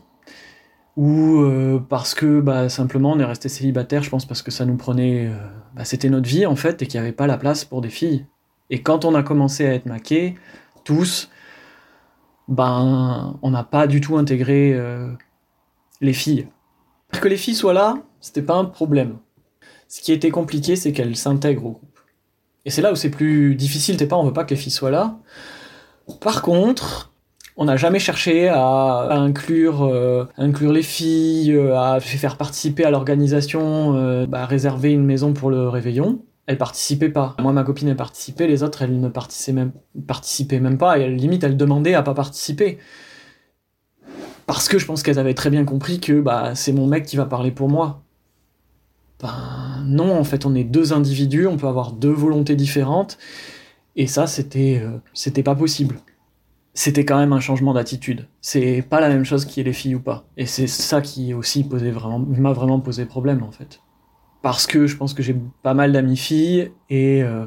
ou 0.97 1.41
euh, 1.41 1.79
parce 1.79 2.13
que 2.13 2.41
bah, 2.41 2.69
simplement 2.69 3.11
on 3.11 3.19
est 3.19 3.25
resté 3.25 3.49
célibataire, 3.49 4.03
je 4.03 4.09
pense 4.09 4.25
parce 4.25 4.41
que 4.41 4.51
ça 4.51 4.65
nous 4.65 4.75
prenait, 4.75 5.27
euh, 5.27 5.37
bah, 5.75 5.85
c'était 5.85 6.09
notre 6.09 6.27
vie 6.27 6.45
en 6.45 6.55
fait, 6.55 6.81
et 6.81 6.87
qu'il 6.87 6.99
n'y 6.99 7.05
avait 7.05 7.15
pas 7.15 7.27
la 7.27 7.37
place 7.37 7.65
pour 7.65 7.81
des 7.81 7.89
filles. 7.89 8.25
Et 8.69 8.81
quand 8.81 9.05
on 9.05 9.15
a 9.15 9.23
commencé 9.23 9.65
à 9.65 9.73
être 9.73 9.85
maqués, 9.85 10.35
tous, 10.83 11.29
ben 12.47 13.37
on 13.41 13.51
n'a 13.51 13.63
pas 13.63 13.87
du 13.87 14.01
tout 14.01 14.17
intégré 14.17 14.73
euh, 14.73 15.11
les 16.01 16.13
filles. 16.13 16.47
Que 17.11 17.27
les 17.27 17.37
filles 17.37 17.55
soient 17.55 17.73
là, 17.73 17.97
c'était 18.19 18.41
pas 18.41 18.55
un 18.55 18.65
problème. 18.65 19.17
Ce 19.91 19.99
qui 19.99 20.13
était 20.13 20.29
compliqué, 20.29 20.77
c'est 20.77 20.93
qu'elles 20.93 21.17
s'intègrent 21.17 21.65
au 21.65 21.71
groupe. 21.71 21.99
Et 22.63 22.69
c'est 22.69 22.81
là 22.81 22.93
où 22.93 22.95
c'est 22.95 23.09
plus 23.09 23.55
difficile, 23.55 23.97
t'es 23.97 24.05
pas, 24.05 24.15
on 24.15 24.23
veut 24.23 24.31
pas 24.31 24.45
que 24.45 24.51
les 24.51 24.55
filles 24.55 24.71
soient 24.71 24.89
là. 24.89 25.17
Par 26.21 26.41
contre, 26.41 27.11
on 27.57 27.65
n'a 27.65 27.75
jamais 27.75 27.99
cherché 27.99 28.47
à, 28.47 29.09
inclure, 29.11 29.83
euh, 29.83 30.27
les 30.37 30.81
filles, 30.81 31.51
euh, 31.51 31.77
à 31.77 31.99
faire 31.99 32.37
participer 32.37 32.85
à 32.85 32.89
l'organisation, 32.89 33.97
euh, 33.97 34.25
bah, 34.25 34.45
réserver 34.45 34.93
une 34.93 35.03
maison 35.03 35.33
pour 35.33 35.49
le 35.49 35.67
réveillon. 35.67 36.23
Elles 36.45 36.57
participaient 36.57 37.09
pas. 37.09 37.35
Moi, 37.41 37.51
ma 37.51 37.65
copine, 37.65 37.89
elle 37.89 37.97
participait, 37.97 38.47
les 38.47 38.63
autres, 38.63 38.83
elles 38.83 38.97
ne 38.97 39.09
participaient 39.09 39.51
même, 39.51 39.73
participaient 40.07 40.61
même 40.61 40.77
pas, 40.77 40.99
et 40.99 41.09
limite, 41.09 41.43
elles 41.43 41.57
demandaient 41.57 41.95
à 41.95 42.01
pas 42.01 42.13
participer. 42.13 42.77
Parce 44.45 44.69
que 44.69 44.79
je 44.79 44.85
pense 44.85 45.03
qu'elles 45.03 45.19
avaient 45.19 45.33
très 45.33 45.49
bien 45.49 45.65
compris 45.65 45.99
que 45.99 46.21
bah, 46.21 46.55
c'est 46.55 46.71
mon 46.71 46.87
mec 46.87 47.05
qui 47.05 47.17
va 47.17 47.25
parler 47.25 47.51
pour 47.51 47.67
moi. 47.67 48.03
Ben 49.21 49.83
non, 49.85 50.17
en 50.17 50.23
fait, 50.23 50.45
on 50.45 50.55
est 50.55 50.63
deux 50.63 50.93
individus, 50.93 51.47
on 51.47 51.57
peut 51.57 51.67
avoir 51.67 51.91
deux 51.91 52.11
volontés 52.11 52.55
différentes, 52.55 53.17
et 53.95 54.07
ça, 54.07 54.25
c'était, 54.27 54.83
c'était 55.13 55.43
pas 55.43 55.55
possible 55.55 55.99
c'était 56.73 57.05
quand 57.05 57.17
même 57.17 57.33
un 57.33 57.39
changement 57.39 57.73
d'attitude. 57.73 58.27
C'est 58.39 58.81
pas 58.81 59.01
la 59.01 59.09
même 59.09 59.25
chose 59.25 59.45
qui 59.45 59.59
est 59.59 59.63
les 59.63 59.73
filles 59.73 59.95
ou 59.95 59.99
pas. 59.99 60.25
Et 60.37 60.45
c'est 60.45 60.67
ça 60.67 61.01
qui 61.01 61.33
aussi 61.33 61.67
m'a 61.69 62.53
vraiment 62.53 62.79
posé 62.79 63.05
problème 63.05 63.43
en 63.43 63.51
fait. 63.51 63.81
Parce 64.41 64.67
que 64.67 64.87
je 64.87 64.95
pense 64.97 65.13
que 65.13 65.21
j'ai 65.21 65.35
pas 65.63 65.73
mal 65.73 65.91
d'amis 65.91 66.17
filles 66.17 66.71
et 66.89 67.23
euh, 67.23 67.45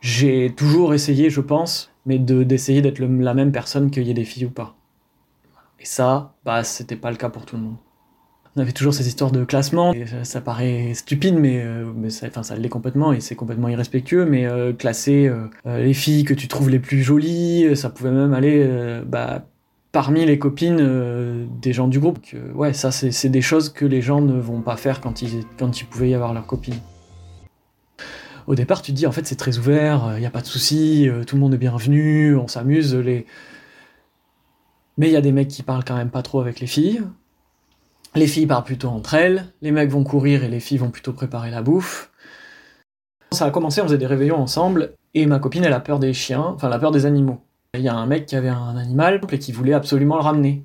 j'ai 0.00 0.52
toujours 0.56 0.94
essayé, 0.94 1.30
je 1.30 1.40
pense, 1.40 1.92
mais 2.06 2.18
de 2.18 2.42
d'essayer 2.42 2.82
d'être 2.82 2.98
la 2.98 3.34
même 3.34 3.52
personne 3.52 3.90
qu'il 3.90 4.04
y 4.04 4.10
ait 4.10 4.14
des 4.14 4.24
filles 4.24 4.46
ou 4.46 4.50
pas. 4.50 4.76
Et 5.80 5.84
ça, 5.84 6.34
bah 6.44 6.64
c'était 6.64 6.96
pas 6.96 7.10
le 7.10 7.16
cas 7.16 7.28
pour 7.28 7.46
tout 7.46 7.56
le 7.56 7.62
monde 7.62 7.76
on 8.58 8.62
avait 8.62 8.72
toujours 8.72 8.92
ces 8.92 9.06
histoires 9.06 9.30
de 9.30 9.44
classement. 9.44 9.94
ça, 10.24 10.40
paraît 10.40 10.92
stupide, 10.94 11.36
mais, 11.36 11.62
euh, 11.62 11.84
ça, 12.08 12.56
l'est 12.56 12.68
complètement 12.68 13.12
et 13.12 13.20
c'est 13.20 13.36
complètement 13.36 13.68
irrespectueux. 13.68 14.24
Mais 14.24 14.46
euh, 14.46 14.72
classer 14.72 15.28
euh, 15.28 15.46
les 15.80 15.94
filles 15.94 16.24
que 16.24 16.34
tu 16.34 16.48
trouves 16.48 16.68
les 16.68 16.80
plus 16.80 17.02
jolies, 17.02 17.76
ça 17.76 17.88
pouvait 17.88 18.10
même 18.10 18.34
aller 18.34 18.68
bah, 19.06 19.46
parmi 19.92 20.26
les 20.26 20.40
copines 20.40 21.48
des 21.62 21.72
gens 21.72 21.86
du 21.86 22.00
groupe. 22.00 22.18
ouais, 22.54 22.72
ça, 22.72 22.90
c'est 22.90 23.28
des 23.28 23.42
choses 23.42 23.68
que 23.68 23.84
les 23.84 24.02
gens 24.02 24.20
ne 24.20 24.38
vont 24.40 24.60
pas 24.60 24.76
faire 24.76 25.00
quand 25.00 25.22
ils, 25.22 25.44
quand 25.56 25.80
ils 25.80 25.84
pouvaient 25.84 26.10
y 26.10 26.14
avoir 26.14 26.34
leurs 26.34 26.46
copines. 26.46 26.80
Au 28.48 28.56
départ, 28.56 28.82
tu 28.82 28.92
te 28.92 28.96
dis, 28.96 29.06
en 29.06 29.12
fait, 29.12 29.26
c'est 29.26 29.36
très 29.36 29.58
ouvert, 29.58 30.14
il 30.16 30.20
n'y 30.20 30.26
a 30.26 30.30
pas 30.30 30.40
de 30.40 30.46
souci, 30.46 31.08
tout 31.26 31.36
le 31.36 31.40
monde 31.40 31.54
est 31.54 31.58
bienvenu, 31.58 32.34
on 32.34 32.48
s'amuse. 32.48 32.96
Les... 32.96 33.24
Mais 34.96 35.06
il 35.08 35.12
y 35.12 35.16
a 35.16 35.20
des 35.20 35.32
mecs 35.32 35.48
qui 35.48 35.62
parlent 35.62 35.84
quand 35.84 35.96
même 35.96 36.10
pas 36.10 36.22
trop 36.22 36.40
avec 36.40 36.58
les 36.58 36.66
filles. 36.66 37.02
Les 38.14 38.26
filles 38.26 38.46
partent 38.46 38.66
plutôt 38.66 38.88
entre 38.88 39.14
elles, 39.14 39.52
les 39.60 39.70
mecs 39.70 39.90
vont 39.90 40.04
courir 40.04 40.42
et 40.44 40.48
les 40.48 40.60
filles 40.60 40.78
vont 40.78 40.90
plutôt 40.90 41.12
préparer 41.12 41.50
la 41.50 41.62
bouffe. 41.62 42.10
Ça 43.32 43.44
a 43.44 43.50
commencé, 43.50 43.80
on 43.80 43.84
faisait 43.84 43.98
des 43.98 44.06
réveillons 44.06 44.38
ensemble, 44.38 44.94
et 45.14 45.26
ma 45.26 45.38
copine, 45.38 45.64
elle 45.64 45.72
a 45.72 45.80
peur 45.80 45.98
des 45.98 46.14
chiens, 46.14 46.40
enfin, 46.40 46.68
elle 46.68 46.72
a 46.72 46.78
peur 46.78 46.90
des 46.90 47.06
animaux. 47.06 47.40
Il 47.74 47.82
y 47.82 47.88
a 47.88 47.94
un 47.94 48.06
mec 48.06 48.26
qui 48.26 48.34
avait 48.34 48.48
un 48.48 48.76
animal 48.76 49.20
et 49.30 49.38
qui 49.38 49.52
voulait 49.52 49.74
absolument 49.74 50.16
le 50.16 50.22
ramener. 50.22 50.64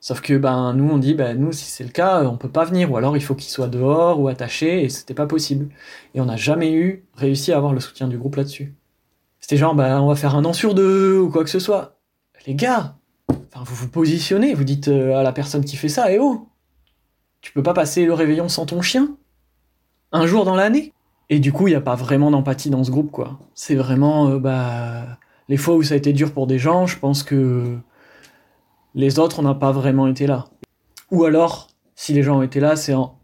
Sauf 0.00 0.20
que 0.20 0.36
ben 0.36 0.74
nous 0.74 0.90
on 0.90 0.98
dit 0.98 1.14
ben 1.14 1.38
nous 1.38 1.52
si 1.52 1.66
c'est 1.66 1.84
le 1.84 1.90
cas 1.90 2.24
on 2.24 2.36
peut 2.36 2.48
pas 2.48 2.64
venir 2.64 2.90
ou 2.90 2.96
alors 2.96 3.16
il 3.16 3.22
faut 3.22 3.36
qu'il 3.36 3.48
soit 3.48 3.68
dehors 3.68 4.18
ou 4.18 4.26
attaché 4.26 4.82
et 4.82 4.88
c'était 4.88 5.14
pas 5.14 5.26
possible. 5.26 5.68
Et 6.14 6.20
on 6.20 6.24
n'a 6.24 6.36
jamais 6.36 6.72
eu 6.72 7.04
réussi 7.14 7.52
à 7.52 7.56
avoir 7.56 7.72
le 7.72 7.78
soutien 7.78 8.08
du 8.08 8.18
groupe 8.18 8.34
là-dessus. 8.34 8.74
C'était 9.38 9.56
genre 9.56 9.76
ben 9.76 10.00
on 10.00 10.08
va 10.08 10.16
faire 10.16 10.34
un 10.34 10.44
an 10.44 10.52
sur 10.52 10.74
deux 10.74 11.20
ou 11.20 11.30
quoi 11.30 11.44
que 11.44 11.50
ce 11.50 11.60
soit. 11.60 12.00
Les 12.48 12.56
gars, 12.56 12.96
enfin 13.28 13.62
vous 13.64 13.76
vous 13.76 13.88
positionnez, 13.88 14.54
vous 14.54 14.64
dites 14.64 14.88
euh, 14.88 15.14
à 15.14 15.22
la 15.22 15.32
personne 15.32 15.64
qui 15.64 15.76
fait 15.76 15.88
ça 15.88 16.10
eh 16.12 16.18
oh 16.18 16.48
tu 17.42 17.52
peux 17.52 17.62
pas 17.62 17.74
passer 17.74 18.06
le 18.06 18.14
réveillon 18.14 18.48
sans 18.48 18.66
ton 18.66 18.80
chien? 18.80 19.16
Un 20.12 20.26
jour 20.26 20.44
dans 20.44 20.54
l'année? 20.54 20.92
Et 21.28 21.38
du 21.38 21.52
coup, 21.52 21.66
il 21.66 21.70
n'y 21.70 21.76
a 21.76 21.80
pas 21.80 21.94
vraiment 21.94 22.30
d'empathie 22.30 22.70
dans 22.70 22.84
ce 22.84 22.90
groupe, 22.90 23.10
quoi. 23.10 23.38
C'est 23.54 23.74
vraiment, 23.74 24.28
euh, 24.28 24.38
bah, 24.38 25.18
les 25.48 25.56
fois 25.56 25.74
où 25.74 25.82
ça 25.82 25.94
a 25.94 25.96
été 25.96 26.12
dur 26.12 26.32
pour 26.32 26.46
des 26.46 26.58
gens, 26.58 26.86
je 26.86 26.98
pense 26.98 27.22
que 27.22 27.78
les 28.94 29.18
autres, 29.18 29.40
on 29.40 29.42
n'a 29.42 29.54
pas 29.54 29.72
vraiment 29.72 30.06
été 30.06 30.26
là. 30.26 30.46
Ou 31.10 31.24
alors, 31.24 31.68
si 31.94 32.12
les 32.12 32.22
gens 32.22 32.38
ont 32.38 32.42
été 32.42 32.60
là, 32.60 32.76
c'est 32.76 32.94
en 32.94 33.18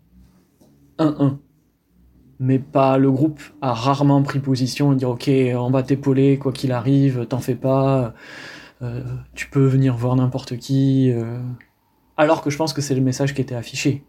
1-1. 0.99 1.39
Mais 2.41 2.59
pas 2.59 2.99
le 2.99 3.11
groupe 3.11 3.41
a 3.61 3.75
rarement 3.75 4.23
pris 4.23 4.39
position 4.39 4.93
et 4.93 4.97
dire 4.97 5.11
ok, 5.11 5.29
on 5.57 5.71
va 5.71 5.83
t'épauler 5.83 6.39
quoi 6.39 6.53
qu'il 6.53 6.71
arrive, 6.71 7.27
t'en 7.27 7.41
fais 7.41 7.57
pas, 7.57 8.15
euh, 8.83 9.03
tu 9.35 9.51
peux 9.51 9.67
venir 9.67 9.97
voir 9.97 10.15
n'importe 10.17 10.57
qui. 10.57 11.11
Euh. 11.11 11.41
Alors 12.17 12.43
que 12.43 12.51
je 12.51 12.57
pense 12.57 12.73
que 12.73 12.81
c'est 12.81 12.95
le 12.95 13.01
message 13.01 13.35
qui 13.35 13.41
était 13.41 13.57
affiché. 13.57 14.05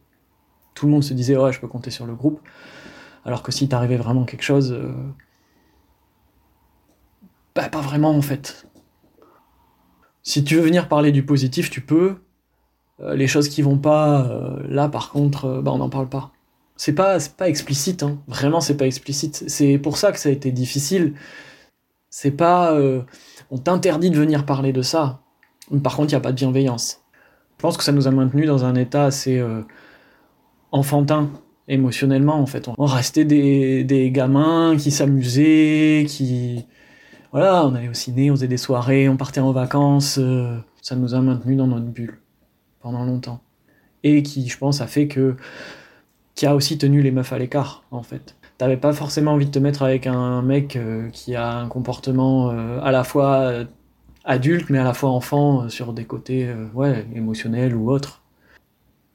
Tout 0.79 0.85
le 0.85 0.93
monde 0.93 1.03
se 1.03 1.13
disait 1.13 1.35
ouais 1.35 1.51
je 1.51 1.59
peux 1.59 1.67
compter 1.67 1.91
sur 1.91 2.05
le 2.05 2.15
groupe. 2.15 2.39
Alors 3.25 3.43
que 3.43 3.51
si 3.51 3.67
t'arrivait 3.67 3.97
vraiment 3.97 4.23
quelque 4.23 4.43
chose, 4.43 4.71
euh, 4.71 4.93
bah 7.53 7.67
pas 7.67 7.81
vraiment 7.81 8.11
en 8.11 8.21
fait. 8.21 8.65
Si 10.23 10.41
tu 10.45 10.55
veux 10.55 10.61
venir 10.61 10.87
parler 10.87 11.11
du 11.11 11.25
positif, 11.25 11.69
tu 11.69 11.81
peux. 11.81 12.15
Euh, 13.01 13.13
les 13.13 13.27
choses 13.27 13.49
qui 13.49 13.61
vont 13.61 13.77
pas, 13.77 14.21
euh, 14.21 14.63
là 14.69 14.87
par 14.87 15.11
contre, 15.11 15.61
bah 15.61 15.71
on 15.73 15.79
n'en 15.79 15.89
parle 15.89 16.07
pas. 16.07 16.31
C'est 16.77 16.93
pas, 16.93 17.17
pas 17.35 17.49
explicite, 17.49 18.03
hein. 18.03 18.17
vraiment 18.29 18.61
c'est 18.61 18.77
pas 18.77 18.87
explicite. 18.87 19.43
C'est 19.49 19.77
pour 19.79 19.97
ça 19.97 20.13
que 20.13 20.17
ça 20.17 20.29
a 20.29 20.31
été 20.31 20.53
difficile. 20.53 21.13
C'est 22.09 22.31
pas, 22.31 22.73
on 23.51 23.57
t'interdit 23.57 24.11
de 24.11 24.17
venir 24.17 24.45
parler 24.45 24.71
de 24.71 24.81
ça. 24.81 25.19
Par 25.83 25.97
contre, 25.97 26.13
il 26.13 26.15
n'y 26.15 26.19
a 26.19 26.21
pas 26.21 26.31
de 26.31 26.37
bienveillance. 26.37 27.01
Je 27.57 27.61
pense 27.61 27.75
que 27.75 27.83
ça 27.83 27.91
nous 27.91 28.07
a 28.07 28.11
maintenus 28.11 28.47
dans 28.47 28.63
un 28.63 28.75
état 28.75 29.03
assez 29.03 29.43
enfantin 30.71 31.29
émotionnellement 31.67 32.35
en 32.39 32.45
fait. 32.45 32.69
On 32.77 32.85
restait 32.85 33.25
des, 33.25 33.83
des 33.83 34.11
gamins 34.11 34.75
qui 34.77 34.91
s'amusaient, 34.91 36.05
qui 36.07 36.65
voilà, 37.31 37.65
on 37.65 37.75
allait 37.75 37.89
au 37.89 37.93
ciné, 37.93 38.31
on 38.31 38.35
faisait 38.35 38.47
des 38.47 38.57
soirées, 38.57 39.07
on 39.07 39.17
partait 39.17 39.39
en 39.39 39.51
vacances. 39.51 40.17
Euh, 40.19 40.57
ça 40.81 40.95
nous 40.95 41.13
a 41.13 41.21
maintenus 41.21 41.57
dans 41.57 41.67
notre 41.67 41.85
bulle 41.85 42.19
pendant 42.81 43.03
longtemps. 43.03 43.41
Et 44.03 44.23
qui, 44.23 44.47
je 44.47 44.57
pense, 44.57 44.81
a 44.81 44.87
fait 44.87 45.07
que 45.07 45.35
qui 46.35 46.45
a 46.45 46.55
aussi 46.55 46.77
tenu 46.77 47.01
les 47.01 47.11
meufs 47.11 47.33
à 47.33 47.37
l'écart 47.37 47.83
en 47.91 48.01
fait. 48.01 48.35
T'avais 48.57 48.77
pas 48.77 48.93
forcément 48.93 49.33
envie 49.33 49.45
de 49.45 49.51
te 49.51 49.59
mettre 49.59 49.83
avec 49.83 50.07
un 50.07 50.41
mec 50.41 50.75
euh, 50.75 51.09
qui 51.09 51.35
a 51.35 51.57
un 51.57 51.67
comportement 51.67 52.49
à 52.49 52.91
la 52.91 53.03
fois 53.03 53.65
adulte, 54.29 54.69
mais 54.69 54.77
à 54.77 54.83
la 54.83 54.93
fois 54.93 55.09
enfant, 55.09 55.63
euh, 55.63 55.69
sur 55.69 55.91
des 55.93 56.05
côtés 56.05 56.47
euh, 56.47 56.67
ouais, 56.73 57.05
émotionnels 57.15 57.75
ou 57.75 57.91
autres. 57.91 58.21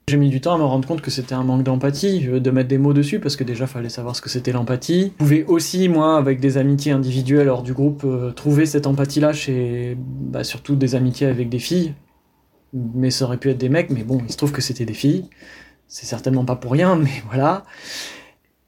J'ai 0.08 0.18
mis 0.18 0.28
du 0.28 0.40
temps 0.40 0.54
à 0.54 0.58
me 0.58 0.64
rendre 0.64 0.86
compte 0.86 1.00
que 1.00 1.10
c'était 1.10 1.34
un 1.34 1.44
manque 1.44 1.62
d'empathie, 1.62 2.26
euh, 2.28 2.38
de 2.38 2.50
mettre 2.50 2.68
des 2.68 2.78
mots 2.78 2.92
dessus, 2.92 3.20
parce 3.20 3.36
que 3.36 3.44
déjà 3.44 3.66
fallait 3.66 3.88
savoir 3.88 4.14
ce 4.14 4.20
que 4.20 4.28
c'était 4.28 4.52
l'empathie. 4.52 5.12
Je 5.14 5.24
pouvais 5.24 5.44
aussi, 5.44 5.88
moi, 5.88 6.16
avec 6.18 6.40
des 6.40 6.58
amitiés 6.58 6.92
individuelles 6.92 7.48
hors 7.48 7.62
du 7.62 7.72
groupe, 7.72 8.06
trouver 8.36 8.66
cette 8.66 8.86
empathie-là 8.86 9.32
chez 9.32 9.96
bah, 9.98 10.44
surtout 10.44 10.76
des 10.76 10.94
amitiés 10.94 11.26
avec 11.26 11.48
des 11.48 11.58
filles. 11.58 11.94
Mais 12.74 13.10
ça 13.10 13.24
aurait 13.24 13.38
pu 13.38 13.50
être 13.50 13.58
des 13.58 13.68
mecs, 13.68 13.90
mais 13.90 14.02
bon, 14.02 14.20
il 14.26 14.32
se 14.32 14.36
trouve 14.36 14.52
que 14.52 14.60
c'était 14.60 14.84
des 14.84 14.94
filles. 14.94 15.30
C'est 15.88 16.06
certainement 16.06 16.44
pas 16.44 16.56
pour 16.56 16.72
rien, 16.72 16.96
mais 17.02 17.22
voilà. 17.30 17.64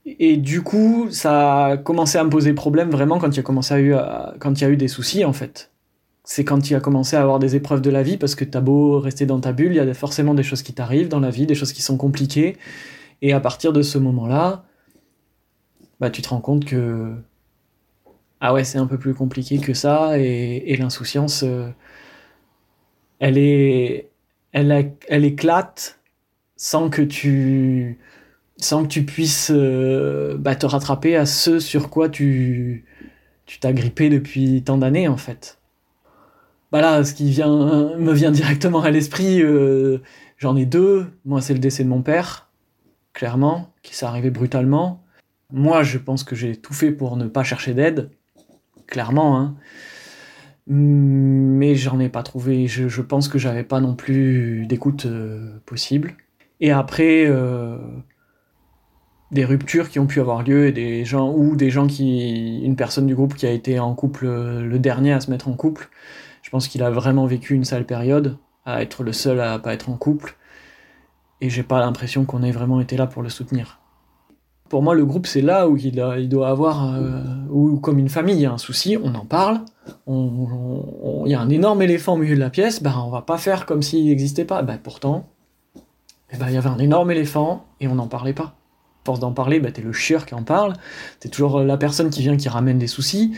Et 0.07 0.37
du 0.37 0.63
coup, 0.63 1.09
ça 1.11 1.65
a 1.67 1.77
commencé 1.77 2.17
à 2.17 2.25
me 2.25 2.31
poser 2.31 2.53
problème 2.53 2.91
vraiment 2.91 3.19
quand 3.19 3.37
il 3.37 3.41
a 3.41 3.43
commencé 3.43 3.93
à 3.93 4.35
quand 4.39 4.61
il 4.61 4.63
y 4.63 4.65
a 4.65 4.71
eu 4.71 4.77
des 4.77 4.89
soucis 4.89 5.25
en 5.25 5.33
fait 5.33 5.73
c'est 6.27 6.45
quand 6.45 6.59
tu 6.61 6.75
as 6.75 6.81
commencé 6.81 7.17
à 7.17 7.23
avoir 7.23 7.39
des 7.39 7.55
épreuves 7.55 7.81
de 7.81 7.89
la 7.89 8.03
vie, 8.03 8.17
parce 8.19 8.35
que 8.35 8.45
t'as 8.45 8.61
beau 8.61 8.99
rester 8.99 9.27
dans 9.27 9.41
ta 9.41 9.53
bulle, 9.53 9.73
il 9.73 9.77
y 9.77 9.81
a 9.81 9.95
forcément 9.95 10.35
des 10.35 10.43
choses 10.43 10.63
qui 10.63 10.75
t'arrivent 10.75 11.09
dans 11.09 11.21
la 11.21 11.31
vie, 11.31 11.47
des 11.47 11.55
choses 11.55 11.73
qui 11.73 11.83
sont 11.83 11.97
compliquées, 11.97 12.57
et 13.23 13.33
à 13.33 13.41
partir 13.41 13.73
de 13.73 13.81
ce 13.81 13.97
moment-là, 13.99 14.65
bah 16.01 16.11
tu 16.11 16.23
te 16.23 16.29
rends 16.29 16.41
compte 16.41 16.65
que 16.65 17.15
ah 18.41 18.53
ouais 18.53 18.65
c'est 18.65 18.79
un 18.79 18.87
peu 18.87 18.99
plus 18.99 19.15
compliqué 19.15 19.59
que 19.59 19.73
ça, 19.75 20.19
et, 20.19 20.77
l'insouciance, 20.77 21.45
euh, 21.45 21.69
elle 23.21 23.39
est 23.39 24.11
elle, 24.53 25.25
éclate 25.25 26.01
sans 26.57 26.91
que 26.91 27.03
tu 27.03 27.99
sans 28.59 28.83
que 28.85 28.89
tu 28.89 29.05
puisses 29.05 29.53
euh, 29.55 30.37
bah, 30.39 30.57
te 30.57 30.67
rattraper 30.67 31.17
à 31.17 31.27
ce 31.27 31.61
sur 31.61 31.91
quoi 31.91 32.09
tu 32.09 32.85
tu 33.47 33.61
t'as 33.61 33.73
grippé 33.73 34.11
depuis 34.11 34.63
tant 34.65 34.79
d'années 34.79 35.09
en 35.09 35.17
fait. 35.17 35.59
Bah 36.73 36.81
là, 36.81 37.05
ce 37.05 37.15
qui 37.15 37.25
me 37.25 38.13
vient 38.13 38.33
directement 38.33 38.83
à 38.83 38.91
l'esprit, 38.91 39.41
euh, 39.41 39.99
j'en 40.37 40.57
ai 40.57 40.67
deux. 40.67 41.07
Moi, 41.25 41.41
c'est 41.41 41.53
le 41.53 41.61
décès 41.61 41.85
de 41.85 41.89
mon 41.89 42.03
père, 42.03 42.49
clairement, 43.13 43.73
qui 43.83 43.95
s'est 43.95 44.07
arrivé 44.07 44.31
brutalement. 44.31 45.03
Moi, 45.53 45.85
je 45.85 45.99
pense 45.99 46.25
que 46.25 46.35
j'ai 46.35 46.57
tout 46.57 46.75
fait 46.75 46.91
pour 46.91 47.17
ne 47.17 47.29
pas 47.29 47.45
chercher 47.45 47.73
d'aide, 47.73 48.11
clairement. 48.89 49.39
Hein. 49.39 49.57
Mais 50.67 51.77
j'en 51.77 52.01
ai 52.01 52.09
pas 52.09 52.25
trouvé. 52.25 52.67
Je, 52.67 53.01
pense 53.01 53.29
que 53.29 53.39
j'avais 53.39 53.63
pas 53.63 53.81
non 53.81 53.95
plus 53.95 54.67
d'écoute 54.67 55.07
euh, 55.07 55.61
possible. 55.67 56.17
Et 56.59 56.73
après, 56.73 57.27
euh, 57.27 57.79
des 59.31 59.45
ruptures 59.45 59.89
qui 59.89 60.01
ont 60.01 60.07
pu 60.09 60.19
avoir 60.19 60.43
lieu 60.43 60.67
et 60.67 60.73
des 60.73 61.05
gens 61.05 61.33
ou 61.33 61.55
des 61.55 61.71
gens 61.71 61.87
qui, 61.87 62.61
une 62.65 62.75
personne 62.75 63.07
du 63.07 63.15
groupe 63.15 63.35
qui 63.35 63.47
a 63.47 63.53
été 63.53 63.79
en 63.79 63.95
couple, 63.95 64.27
le 64.27 64.79
dernier 64.81 65.13
à 65.13 65.21
se 65.21 65.31
mettre 65.31 65.47
en 65.47 65.53
couple. 65.53 65.89
Je 66.47 66.51
pense 66.53 66.69
qu'il 66.69 66.85
a 66.85 66.91
vraiment 66.91 67.27
vécu 67.27 67.55
une 67.55 67.65
sale 67.65 67.85
période 67.85 68.39
à 68.65 68.81
être 68.81 69.03
le 69.03 69.13
seul 69.13 69.41
à 69.41 69.59
pas 69.59 69.75
être 69.75 69.91
en 69.91 69.97
couple. 69.97 70.37
Et 71.41 71.51
j'ai 71.51 71.65
pas 71.65 71.81
l'impression 71.81 72.25
qu'on 72.25 72.45
ait 72.45 72.53
vraiment 72.53 72.81
été 72.81 72.97
là 72.97 73.09
pour 73.09 73.25
le 73.25 73.31
soutenir. 73.31 73.81
Pour 74.69 74.81
moi, 74.81 74.95
le 74.95 75.05
groupe, 75.05 75.27
c'est 75.27 75.41
là 75.41 75.69
où 75.69 75.77
il, 75.77 75.91
doit 76.29 76.49
avoir, 76.49 76.95
euh, 76.95 77.21
ou 77.51 77.81
comme 77.81 77.99
une 77.99 78.09
famille, 78.09 78.37
il 78.37 78.43
y 78.43 78.47
a 78.47 78.53
un 78.53 78.59
souci, 78.59 78.97
on 79.03 79.17
en 79.17 79.25
parle, 79.25 79.63
il 80.07 81.25
y 81.27 81.35
a 81.35 81.41
un 81.41 81.51
énorme 81.51 81.83
éléphant 81.83 82.13
au 82.13 82.17
milieu 82.17 82.37
de 82.37 82.41
la 82.41 82.51
pièce, 82.51 82.81
ben, 82.81 82.95
on 82.97 83.11
va 83.11 83.23
pas 83.23 83.39
faire 83.39 83.67
comme 83.67 83.83
s'il 83.83 84.07
n'existait 84.07 84.45
pas. 84.45 84.63
Ben, 84.63 84.79
pourtant, 84.81 85.29
eh 86.33 86.37
ben, 86.37 86.47
il 86.47 86.55
y 86.55 86.59
avait 86.59 86.71
un 86.71 86.79
énorme 86.79 87.11
éléphant 87.11 87.67
et 87.81 87.89
on 87.89 87.97
n'en 87.97 88.07
parlait 88.07 88.35
pas. 88.35 88.55
Force 89.05 89.19
d'en 89.19 89.33
parler, 89.33 89.59
ben, 89.59 89.73
t'es 89.73 89.83
le 89.83 89.93
chieur 89.93 90.27
qui 90.27 90.35
en 90.35 90.45
parle, 90.45 90.75
t'es 91.19 91.29
toujours 91.29 91.59
la 91.59 91.77
personne 91.77 92.11
qui 92.11 92.23
vient 92.23 92.37
qui 92.37 92.49
ramène 92.49 92.79
des 92.79 92.87
soucis, 92.87 93.37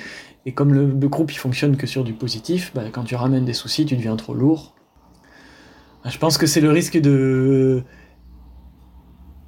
et 0.49 0.53
comme 0.53 0.73
le, 0.73 0.87
groupe 1.09 1.31
il 1.31 1.37
fonctionne 1.37 1.77
que 1.77 1.87
sur 1.87 2.05
du 2.05 2.15
positif, 2.15 2.73
ben, 2.75 2.89
quand 2.91 3.05
tu 3.05 3.15
ramènes 3.15 3.45
des 3.45 3.53
soucis, 3.53 3.85
tu 3.85 3.97
deviens 3.97 4.17
trop 4.17 4.33
lourd. 4.33 4.75
Ben, 6.03 6.09
je 6.09 6.17
pense 6.17 6.39
que 6.39 6.47
c'est 6.47 6.63
le 6.63 6.71
risque 6.71 6.99
de 6.99 7.83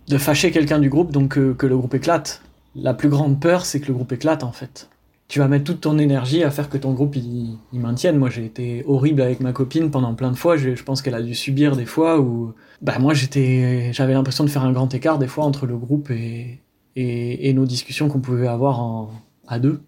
de 0.09 0.19
fâcher 0.19 0.50
quelqu'un 0.50 0.78
du 0.78 0.90
groupe, 0.90 1.11
donc 1.11 1.38
euh, 1.38 1.54
que, 1.54 1.66
le 1.66 1.78
groupe 1.78 1.95
éclate. 1.95 2.42
La 2.75 2.92
plus 2.92 3.09
grande 3.09 3.40
peur, 3.40 3.64
c'est 3.64 3.80
que 3.80 3.87
le 3.87 3.95
groupe 3.95 4.12
éclate 4.12 4.45
en 4.45 4.52
fait. 4.52 4.90
Tu 5.28 5.38
vas 5.38 5.49
mettre 5.49 5.64
toute 5.64 5.80
ton 5.80 5.99
énergie 5.99 6.45
à 6.45 6.50
faire 6.50 6.69
que 6.69 6.76
ton 6.76 6.92
groupe 6.92 7.16
il, 7.16 7.59
maintienne. 7.73 8.19
Moi, 8.19 8.28
j'ai 8.28 8.45
été 8.45 8.85
horrible 8.87 9.23
avec 9.23 9.40
ma 9.40 9.52
copine 9.52 9.90
pendant 9.90 10.14
plein 10.14 10.33
de 10.33 10.37
fois. 10.37 10.59
Je, 10.59 10.83
pense 10.83 11.00
qu'elle 11.00 11.14
a 11.14 11.23
dû 11.23 11.35
subir 11.35 11.76
des 11.76 11.87
fois 11.87 12.21
où, 12.21 12.52
bah 12.83 12.99
moi, 12.99 13.14
j'étais, 13.14 13.90
j'avais 13.95 14.12
l'impression 14.12 14.45
de 14.45 14.50
faire 14.50 14.64
un 14.64 14.73
grand 14.73 14.92
écart 14.92 15.19
des 15.19 15.28
fois 15.28 15.45
entre 15.45 15.64
le 15.64 15.78
groupe 15.78 16.11
et, 16.11 16.61
et, 16.95 17.52
nos 17.54 17.64
discussions 17.64 18.09
qu'on 18.09 18.21
pouvait 18.21 18.49
avoir 18.49 19.09
à 19.49 19.59
deux. 19.59 19.80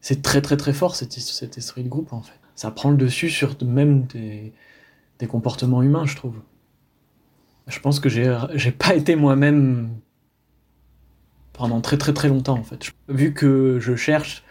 C'est 0.00 0.22
très 0.22 0.40
très 0.40 0.56
très 0.56 0.72
fort 0.72 0.96
cet, 0.96 1.12
cet 1.12 1.58
esprit 1.58 1.82
de 1.82 1.88
groupe 1.88 2.12
en 2.12 2.22
fait. 2.22 2.38
Ça 2.54 2.70
prend 2.70 2.90
le 2.90 2.96
dessus 2.96 3.30
sur 3.30 3.56
même 3.64 4.04
des, 4.06 4.52
comportements 5.28 5.82
humains, 5.82 6.06
je 6.06 6.16
trouve 6.16 6.36
je 7.70 7.78
pense 7.78 8.00
que 8.00 8.08
j'ai 8.08 8.72
pas 8.72 8.94
été 8.94 9.16
moi-même 9.16 9.90
pendant 11.52 11.80
très 11.80 11.98
très 11.98 12.12
très 12.12 12.28
longtemps 12.28 12.58
en 12.58 12.64
fait. 12.64 12.90
Vu 13.08 13.32
que 13.32 13.78
je 13.80 13.94
cherche 13.94 14.44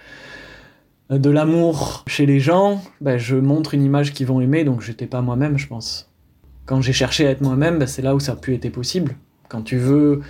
de 1.09 1.29
l'amour 1.29 2.03
chez 2.07 2.25
les 2.25 2.39
gens, 2.39 2.81
ben, 3.01 3.17
je 3.17 3.35
montre 3.35 3.73
une 3.73 3.83
image 3.83 4.13
qu'ils 4.13 4.27
vont 4.27 4.41
aimer, 4.41 4.63
donc 4.63 4.81
j'étais 4.81 5.07
pas 5.07 5.21
moi-même, 5.21 5.57
je 5.57 5.67
pense. 5.67 6.11
Quand 6.65 6.81
j'ai 6.81 6.93
cherché 6.93 7.25
à 7.25 7.31
être 7.31 7.41
moi-même, 7.41 7.79
ben, 7.79 7.87
c'est 7.87 8.03
là 8.03 8.13
où 8.13 8.19
ça 8.19 8.33
a 8.33 8.35
pu 8.35 8.53
être 8.53 8.69
possible. 8.69 9.15
Quand 9.47 9.63
tu 9.63 9.77
veux 9.77 10.21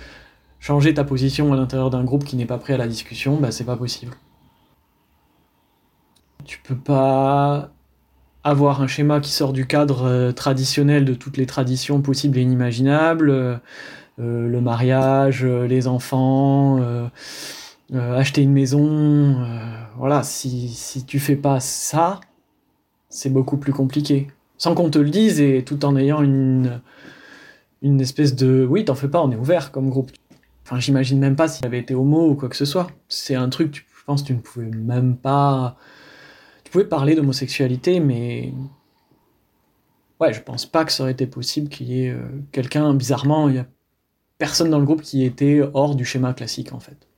changer 0.58 0.94
ta 0.94 1.04
position 1.04 1.52
à 1.52 1.56
l'intérieur 1.56 1.90
d'un 1.90 2.04
groupe 2.04 2.24
qui 2.24 2.36
n'est 2.36 2.46
pas 2.46 2.58
prêt 2.58 2.72
à 2.74 2.78
la 2.78 2.88
discussion, 2.88 3.36
ben, 3.36 3.50
c'est 3.50 3.64
pas 3.64 3.76
possible. 3.76 4.14
Tu 6.50 6.58
peux 6.58 6.74
pas 6.74 7.70
avoir 8.42 8.82
un 8.82 8.88
schéma 8.88 9.20
qui 9.20 9.30
sort 9.30 9.52
du 9.52 9.68
cadre 9.68 10.02
euh, 10.02 10.32
traditionnel 10.32 11.04
de 11.04 11.14
toutes 11.14 11.36
les 11.36 11.46
traditions 11.46 12.02
possibles 12.02 12.38
et 12.38 12.40
inimaginables, 12.40 13.30
euh, 13.30 13.56
euh, 14.18 14.48
le 14.48 14.60
mariage, 14.60 15.44
les 15.44 15.86
enfants, 15.86 16.80
acheter 17.94 18.42
une 18.42 18.50
maison, 18.50 19.46
voilà, 19.96 20.24
si, 20.24 20.70
si 20.70 21.04
tu 21.04 21.20
fais 21.20 21.36
pas 21.36 21.60
ça, 21.60 22.18
c'est 23.08 23.30
beaucoup 23.30 23.56
plus 23.56 23.72
compliqué. 23.72 24.26
Sans 24.58 24.74
qu'on 24.74 24.90
te 24.90 24.98
le 24.98 25.10
dise 25.10 25.40
et 25.40 25.62
tout 25.62 25.84
en 25.84 25.94
ayant 25.94 26.20
une, 26.20 26.80
une 27.80 28.00
espèce 28.00 28.34
de 28.34 28.66
oui, 28.68 28.84
t'en 28.84 28.96
fais 28.96 29.06
pas, 29.08 29.22
on 29.22 29.30
est 29.30 29.36
ouvert 29.36 29.70
comme 29.70 29.88
groupe. 29.88 30.10
Enfin, 30.66 30.80
j'imagine 30.80 31.20
même 31.20 31.36
pas 31.36 31.46
s'il 31.46 31.64
avait 31.64 31.78
été 31.78 31.94
homo 31.94 32.28
ou 32.30 32.34
quoi 32.34 32.48
que 32.48 32.56
ce 32.56 32.64
soit. 32.64 32.88
C'est 33.08 33.36
un 33.36 33.50
truc, 33.50 33.86
je 33.96 34.04
pense, 34.04 34.24
tu 34.24 34.34
ne 34.34 34.40
pouvais 34.40 34.66
même 34.66 35.14
pas 35.14 35.76
je 36.70 36.72
pouvais 36.72 36.84
parler 36.84 37.16
d'homosexualité, 37.16 37.98
mais 37.98 38.52
ouais, 40.20 40.32
je 40.32 40.40
pense 40.40 40.66
pas 40.66 40.84
que 40.84 40.92
ça 40.92 41.02
aurait 41.02 41.10
été 41.10 41.26
possible 41.26 41.68
qu'il 41.68 41.90
y 41.90 42.04
ait 42.04 42.10
euh, 42.10 42.28
quelqu'un, 42.52 42.94
bizarrement, 42.94 43.48
il 43.48 43.56
y 43.56 43.58
a 43.58 43.66
personne 44.38 44.70
dans 44.70 44.78
le 44.78 44.84
groupe 44.84 45.02
qui 45.02 45.24
était 45.24 45.62
hors 45.74 45.96
du 45.96 46.04
schéma 46.04 46.32
classique 46.32 46.72
en 46.72 46.78
fait. 46.78 47.08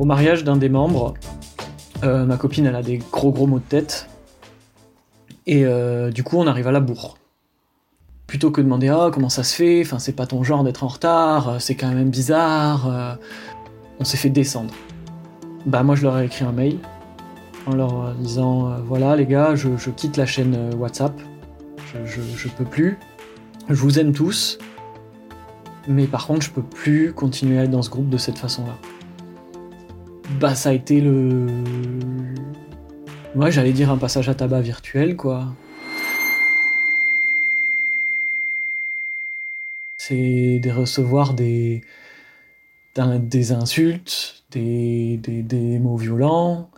Au 0.00 0.04
mariage 0.04 0.42
d'un 0.42 0.56
des 0.56 0.68
membres, 0.68 1.14
euh, 2.02 2.24
ma 2.24 2.36
copine 2.36 2.66
elle 2.66 2.74
a 2.74 2.82
des 2.82 2.98
gros 2.98 3.30
gros 3.30 3.46
maux 3.46 3.60
de 3.60 3.64
tête. 3.64 4.08
Et 5.46 5.64
euh, 5.64 6.10
du 6.10 6.24
coup 6.24 6.36
on 6.38 6.48
arrive 6.48 6.66
à 6.66 6.72
la 6.72 6.80
bourre 6.80 7.16
plutôt 8.26 8.50
que 8.50 8.60
de 8.60 8.64
demander 8.64 8.88
ah 8.88 9.10
comment 9.12 9.28
ça 9.28 9.44
se 9.44 9.54
fait, 9.54 9.82
enfin 9.84 9.98
c'est 9.98 10.12
pas 10.12 10.26
ton 10.26 10.42
genre 10.42 10.64
d'être 10.64 10.84
en 10.84 10.88
retard, 10.88 11.48
euh, 11.48 11.58
c'est 11.58 11.74
quand 11.74 11.88
même 11.88 12.10
bizarre, 12.10 12.88
euh, 12.88 13.14
on 14.00 14.04
s'est 14.04 14.16
fait 14.16 14.30
descendre. 14.30 14.74
Bah 15.64 15.82
moi 15.82 15.94
je 15.94 16.02
leur 16.02 16.18
ai 16.18 16.26
écrit 16.26 16.44
un 16.44 16.52
mail 16.52 16.78
en 17.66 17.74
leur 17.74 18.14
disant 18.14 18.70
euh, 18.70 18.76
voilà 18.84 19.16
les 19.16 19.26
gars 19.26 19.54
je, 19.54 19.68
quitte 19.90 20.16
la 20.16 20.26
chaîne 20.26 20.74
WhatsApp, 20.74 21.12
je, 22.04 22.20
je, 22.20 22.48
peux 22.48 22.64
plus, 22.64 22.98
je 23.68 23.74
vous 23.74 23.98
aime 23.98 24.12
tous, 24.12 24.58
mais 25.88 26.06
par 26.06 26.26
contre 26.26 26.42
je 26.42 26.50
peux 26.50 26.62
plus 26.62 27.12
continuer 27.12 27.58
à 27.58 27.64
être 27.64 27.70
dans 27.70 27.82
ce 27.82 27.90
groupe 27.90 28.08
de 28.08 28.18
cette 28.18 28.38
façon-là. 28.38 28.74
Bah 30.40 30.56
ça 30.56 30.70
a 30.70 30.72
été 30.72 31.00
le... 31.00 31.46
Moi 33.36 33.50
j'allais 33.50 33.72
dire 33.72 33.90
un 33.90 33.98
passage 33.98 34.28
à 34.28 34.34
tabac 34.34 34.60
virtuel 34.62 35.16
quoi. 35.16 35.46
C'est 40.08 40.60
de 40.60 40.70
recevoir 40.70 41.34
des, 41.34 41.82
des 42.94 43.52
insultes, 43.52 44.44
des, 44.52 45.18
des, 45.18 45.78
mots 45.78 45.96
violents. 45.96 46.70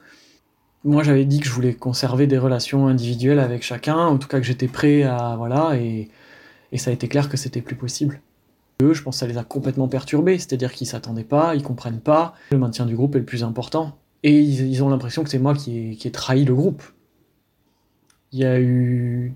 Moi, 0.84 1.02
j'avais 1.02 1.24
dit 1.24 1.40
que 1.40 1.46
je 1.46 1.52
voulais 1.52 1.74
conserver 1.74 2.26
des 2.26 2.38
relations 2.38 2.86
individuelles 2.86 3.40
avec 3.40 3.62
chacun, 3.62 3.98
en 3.98 4.16
tout 4.16 4.28
cas 4.28 4.38
que 4.38 4.46
j'étais 4.46 4.68
prêt 4.68 5.02
à. 5.02 5.34
Voilà, 5.36 5.76
et, 5.76 6.08
et 6.72 6.78
ça 6.78 6.90
a 6.90 6.94
été 6.94 7.08
clair 7.08 7.28
que 7.28 7.36
c'était 7.36 7.60
plus 7.60 7.76
possible. 7.76 8.20
Eux, 8.82 8.94
je 8.94 9.02
pense 9.02 9.16
que 9.16 9.20
ça 9.20 9.26
les 9.26 9.38
a 9.38 9.44
complètement 9.44 9.88
perturbés, 9.88 10.38
c'est-à-dire 10.38 10.72
qu'ils 10.72 10.86
s'attendaient 10.86 11.24
pas, 11.24 11.54
ils 11.54 11.62
comprennent 11.62 12.00
pas. 12.00 12.34
Le 12.52 12.58
maintien 12.58 12.86
du 12.86 12.96
groupe 12.96 13.16
est 13.16 13.20
le 13.20 13.24
plus 13.24 13.42
important. 13.42 13.98
Et 14.22 14.38
ils, 14.40 14.82
ont 14.82 14.88
l'impression 14.88 15.22
que 15.22 15.30
c'est 15.30 15.38
moi 15.38 15.54
qui 15.54 15.96
qui 15.96 16.08
ai 16.08 16.12
trahi 16.12 16.44
le 16.44 16.54
groupe. 16.54 16.82
Il 18.32 18.38
y 18.38 18.44
a 18.44 18.60
eu 18.60 19.34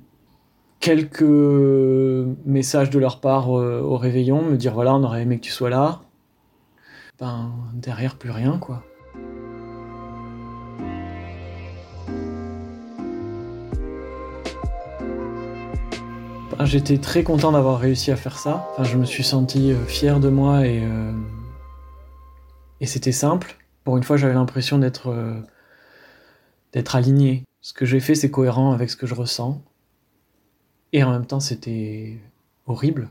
quelques 0.82 1.22
messages 2.44 2.90
de 2.90 2.98
leur 2.98 3.20
part 3.20 3.56
euh, 3.56 3.80
au 3.80 3.96
réveillon, 3.96 4.42
me 4.42 4.56
dire 4.56 4.74
voilà, 4.74 4.94
on 4.94 5.04
aurait 5.04 5.22
aimé 5.22 5.38
que 5.38 5.44
tu 5.44 5.52
sois 5.52 5.70
là. 5.70 6.02
Ben, 7.20 7.52
derrière, 7.72 8.16
plus 8.16 8.32
rien, 8.32 8.58
quoi. 8.58 8.82
Ben, 16.50 16.64
j'étais 16.64 16.98
très 16.98 17.22
content 17.22 17.52
d'avoir 17.52 17.78
réussi 17.78 18.10
à 18.10 18.16
faire 18.16 18.36
ça. 18.36 18.66
Je 18.82 18.98
me 18.98 19.04
suis 19.04 19.24
senti 19.24 19.70
euh, 19.70 19.84
fier 19.86 20.18
de 20.18 20.30
moi 20.30 20.66
et, 20.66 20.82
euh, 20.82 21.12
et 22.80 22.86
c'était 22.86 23.12
simple. 23.12 23.56
Pour 23.84 23.96
une 23.96 24.02
fois, 24.02 24.16
j'avais 24.16 24.34
l'impression 24.34 24.78
d'être 24.78 25.14
d'être 26.72 26.96
aligné. 26.96 27.44
Ce 27.60 27.72
que 27.72 27.84
j'ai 27.84 28.00
fait, 28.00 28.14
c'est 28.14 28.30
cohérent 28.30 28.72
avec 28.72 28.90
ce 28.90 28.96
que 28.96 29.06
je 29.06 29.14
ressens. 29.14 29.62
Et 30.92 31.02
en 31.02 31.10
même 31.10 31.26
temps, 31.26 31.40
c'était 31.40 32.18
horrible. 32.66 33.08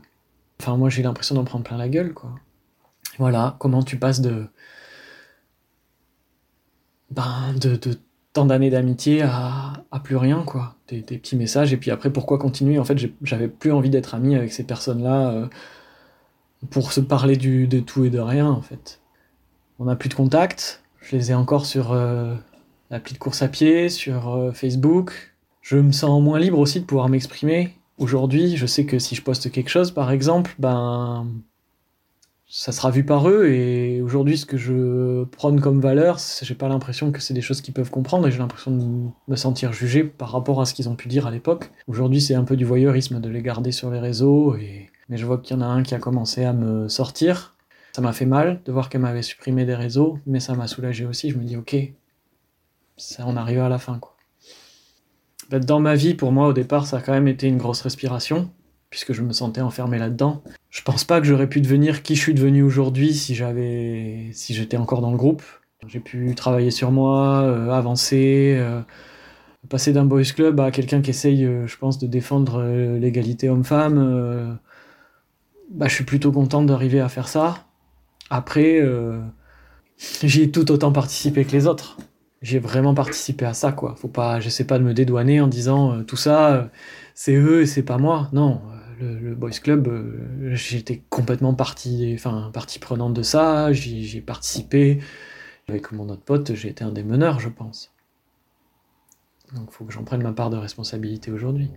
Enfin, 0.60 0.76
moi, 0.76 0.88
j'ai 0.88 1.02
l'impression 1.02 1.34
d'en 1.34 1.44
prendre 1.44 1.64
plein 1.64 1.76
la 1.76 1.88
gueule, 1.88 2.14
quoi. 2.14 2.34
Voilà, 3.18 3.56
comment 3.58 3.82
tu 3.82 3.98
passes 3.98 4.20
de. 4.20 4.46
Ben, 7.10 7.54
de, 7.60 7.78
tant 8.32 8.46
d'années 8.46 8.70
d'amitié 8.70 9.22
à, 9.22 9.84
plus 10.02 10.16
rien, 10.16 10.44
quoi. 10.44 10.76
Des, 10.88 11.02
petits 11.02 11.36
messages, 11.36 11.72
et 11.72 11.76
puis 11.76 11.90
après, 11.90 12.10
pourquoi 12.10 12.38
continuer? 12.38 12.78
En 12.78 12.84
fait, 12.84 12.98
j'avais 13.22 13.48
plus 13.48 13.72
envie 13.72 13.90
d'être 13.90 14.14
ami 14.14 14.36
avec 14.36 14.52
ces 14.52 14.64
personnes-là 14.64 15.30
euh, 15.30 15.46
pour 16.70 16.92
se 16.92 17.00
parler 17.00 17.36
de 17.36 17.80
tout 17.80 18.04
et 18.04 18.10
de 18.10 18.18
rien, 18.18 18.48
en 18.48 18.62
fait. 18.62 19.00
On 19.78 19.86
n'a 19.86 19.96
plus 19.96 20.08
de 20.08 20.14
contact, 20.14 20.82
Je 21.00 21.16
les 21.16 21.32
ai 21.32 21.34
encore 21.34 21.66
sur 21.66 21.92
euh, 21.92 22.36
l'appli 22.90 23.14
de 23.14 23.18
course 23.18 23.42
à 23.42 23.48
pied, 23.48 23.88
sur 23.88 24.32
euh, 24.32 24.52
Facebook. 24.52 25.31
Je 25.62 25.76
me 25.78 25.92
sens 25.92 26.20
moins 26.20 26.38
libre 26.38 26.58
aussi 26.58 26.80
de 26.80 26.84
pouvoir 26.84 27.08
m'exprimer. 27.08 27.74
Aujourd'hui, 27.96 28.56
je 28.56 28.66
sais 28.66 28.84
que 28.84 28.98
si 28.98 29.14
je 29.14 29.22
poste 29.22 29.50
quelque 29.50 29.70
chose, 29.70 29.92
par 29.92 30.10
exemple, 30.10 30.54
ben 30.58 31.26
ça 32.54 32.70
sera 32.70 32.90
vu 32.90 33.02
par 33.02 33.30
eux 33.30 33.46
et 33.46 34.02
aujourd'hui 34.02 34.36
ce 34.36 34.44
que 34.44 34.58
je 34.58 35.24
prône 35.24 35.58
comme 35.60 35.80
valeur, 35.80 36.18
j'ai 36.42 36.54
pas 36.54 36.68
l'impression 36.68 37.10
que 37.10 37.18
c'est 37.18 37.32
des 37.32 37.40
choses 37.40 37.62
qu'ils 37.62 37.72
peuvent 37.72 37.90
comprendre 37.90 38.28
et 38.28 38.30
j'ai 38.30 38.40
l'impression 38.40 38.70
de 38.72 39.08
me 39.26 39.36
sentir 39.36 39.72
jugé 39.72 40.04
par 40.04 40.32
rapport 40.32 40.60
à 40.60 40.66
ce 40.66 40.74
qu'ils 40.74 40.90
ont 40.90 40.94
pu 40.94 41.08
dire 41.08 41.26
à 41.26 41.30
l'époque. 41.30 41.70
Aujourd'hui 41.86 42.20
c'est 42.20 42.34
un 42.34 42.44
peu 42.44 42.56
du 42.56 42.66
voyeurisme 42.66 43.20
de 43.20 43.28
les 43.30 43.40
garder 43.40 43.72
sur 43.72 43.90
les 43.90 44.00
réseaux 44.00 44.54
et 44.56 44.90
mais 45.08 45.16
je 45.16 45.24
vois 45.24 45.38
qu'il 45.38 45.56
y 45.56 45.58
en 45.58 45.62
a 45.62 45.66
un 45.66 45.82
qui 45.82 45.94
a 45.94 45.98
commencé 45.98 46.44
à 46.44 46.52
me 46.52 46.88
sortir. 46.88 47.56
Ça 47.94 48.02
m'a 48.02 48.12
fait 48.12 48.26
mal 48.26 48.60
de 48.66 48.72
voir 48.72 48.90
qu'elle 48.90 49.00
m'avait 49.00 49.22
supprimé 49.22 49.64
des 49.64 49.74
réseaux, 49.74 50.18
mais 50.26 50.40
ça 50.40 50.54
m'a 50.54 50.66
soulagé 50.66 51.06
aussi. 51.06 51.30
Je 51.30 51.38
me 51.38 51.44
dis 51.44 51.56
ok, 51.56 51.74
ça 52.98 53.24
on 53.26 53.36
arrive 53.36 53.60
à 53.60 53.70
la 53.70 53.78
fin 53.78 53.98
quoi. 53.98 54.14
Dans 55.60 55.80
ma 55.80 55.94
vie, 55.94 56.14
pour 56.14 56.32
moi 56.32 56.48
au 56.48 56.52
départ, 56.52 56.86
ça 56.86 56.98
a 56.98 57.00
quand 57.00 57.12
même 57.12 57.28
été 57.28 57.46
une 57.46 57.58
grosse 57.58 57.82
respiration 57.82 58.50
puisque 58.92 59.14
je 59.14 59.22
me 59.22 59.32
sentais 59.32 59.62
enfermé 59.62 59.98
là-dedans. 59.98 60.42
Je 60.68 60.82
pense 60.82 61.02
pas 61.02 61.18
que 61.18 61.26
j'aurais 61.26 61.48
pu 61.48 61.62
devenir 61.62 62.02
qui 62.02 62.14
je 62.14 62.20
suis 62.20 62.34
devenu 62.34 62.62
aujourd'hui 62.62 63.14
si 63.14 63.34
j'avais, 63.34 64.28
si 64.32 64.52
j'étais 64.52 64.76
encore 64.76 65.00
dans 65.00 65.10
le 65.10 65.16
groupe. 65.16 65.42
J'ai 65.88 65.98
pu 65.98 66.34
travailler 66.34 66.70
sur 66.70 66.92
moi, 66.92 67.40
euh, 67.42 67.70
avancer, 67.70 68.54
euh, 68.58 68.82
passer 69.70 69.94
d'un 69.94 70.04
boys 70.04 70.22
club 70.24 70.60
à 70.60 70.70
quelqu'un 70.70 71.00
qui 71.00 71.08
essaye, 71.08 71.46
euh, 71.46 71.66
je 71.66 71.76
pense, 71.78 71.98
de 71.98 72.06
défendre 72.06 72.62
l'égalité 72.98 73.48
homme-femme. 73.48 74.58
bah, 75.70 75.88
je 75.88 75.94
suis 75.94 76.04
plutôt 76.04 76.30
content 76.30 76.62
d'arriver 76.62 77.00
à 77.00 77.08
faire 77.08 77.28
ça. 77.28 77.66
Après, 78.28 78.82
j'y 80.22 80.42
ai 80.42 80.50
tout 80.50 80.70
autant 80.70 80.92
participé 80.92 81.46
que 81.46 81.52
les 81.52 81.66
autres. 81.66 81.96
J'ai 82.42 82.58
vraiment 82.58 82.94
participé 82.94 83.44
à 83.44 83.54
ça, 83.54 83.72
quoi. 83.72 83.94
Faut 83.96 84.08
pas, 84.08 84.40
j'essaie 84.40 84.66
pas 84.66 84.78
de 84.78 84.84
me 84.84 84.94
dédouaner 84.94 85.40
en 85.40 85.48
disant 85.48 86.02
tout 86.04 86.16
ça, 86.16 86.70
c'est 87.14 87.34
eux 87.34 87.62
et 87.62 87.66
c'est 87.66 87.84
pas 87.84 87.98
moi. 87.98 88.28
Non, 88.32 88.60
le, 89.02 89.34
Boys 89.34 89.50
Club, 89.62 89.88
euh, 89.88 90.54
j'étais 90.54 91.02
complètement 91.10 91.54
partie, 91.54 92.12
enfin, 92.14 92.50
partie 92.52 92.78
prenante 92.78 93.14
de 93.14 93.22
ça, 93.22 93.72
j'ai 93.72 94.20
participé. 94.20 95.00
Avec 95.68 95.92
mon 95.92 96.08
autre 96.08 96.22
pote, 96.22 96.54
j'ai 96.54 96.68
été 96.68 96.84
un 96.84 96.90
des 96.90 97.04
meneurs, 97.04 97.40
je 97.40 97.48
pense. 97.48 97.92
Donc 99.54 99.70
faut 99.70 99.84
que 99.84 99.92
j'en 99.92 100.04
prenne 100.04 100.22
ma 100.22 100.32
part 100.32 100.50
de 100.50 100.56
responsabilité 100.56 101.30
aujourd'hui. 101.30 101.70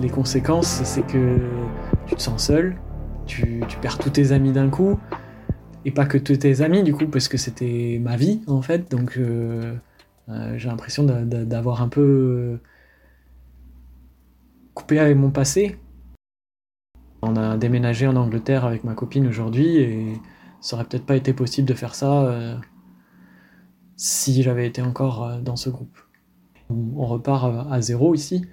Les 0.00 0.08
conséquences, 0.08 0.80
c'est 0.84 1.06
que 1.06 1.38
tu 2.06 2.14
te 2.16 2.22
sens 2.22 2.46
seul, 2.46 2.76
tu, 3.26 3.60
perds 3.82 3.98
tous 3.98 4.08
tes 4.08 4.32
amis 4.32 4.50
d'un 4.50 4.70
coup. 4.70 4.98
Et 5.84 5.90
pas 5.90 6.06
que 6.06 6.16
tous 6.16 6.38
tes 6.38 6.62
amis, 6.62 6.82
du 6.82 6.94
coup, 6.94 7.06
parce 7.06 7.28
que 7.28 7.36
c'était 7.36 7.98
ma 8.00 8.16
vie, 8.16 8.40
en 8.46 8.62
fait. 8.62 8.90
Donc, 8.90 9.18
euh, 9.18 9.74
euh, 10.30 10.54
j'ai 10.56 10.68
l'impression 10.68 11.04
d'avoir 11.04 11.82
un 11.82 11.88
peu 11.88 12.00
euh, 12.00 12.60
coupé 14.72 14.98
avec 14.98 15.18
mon 15.18 15.30
passé. 15.30 15.78
On 17.20 17.36
a 17.36 17.58
déménagé 17.58 18.06
en 18.06 18.16
Angleterre 18.16 18.64
avec 18.64 18.84
ma 18.84 18.94
copine 18.94 19.26
aujourd'hui 19.26 19.76
et 19.76 20.14
ça 20.62 20.76
aurait 20.76 20.86
peut-être 20.86 21.04
pas 21.04 21.16
été 21.16 21.34
possible 21.34 21.68
de 21.68 21.74
faire 21.74 21.94
ça 21.94 22.58
si 23.96 24.42
j'avais 24.42 24.66
été 24.66 24.80
encore 24.80 25.38
dans 25.42 25.56
ce 25.56 25.68
groupe. 25.68 25.98
On 26.70 27.04
repart 27.04 27.70
à 27.70 27.80
zéro 27.82 28.14
ici 28.14 28.46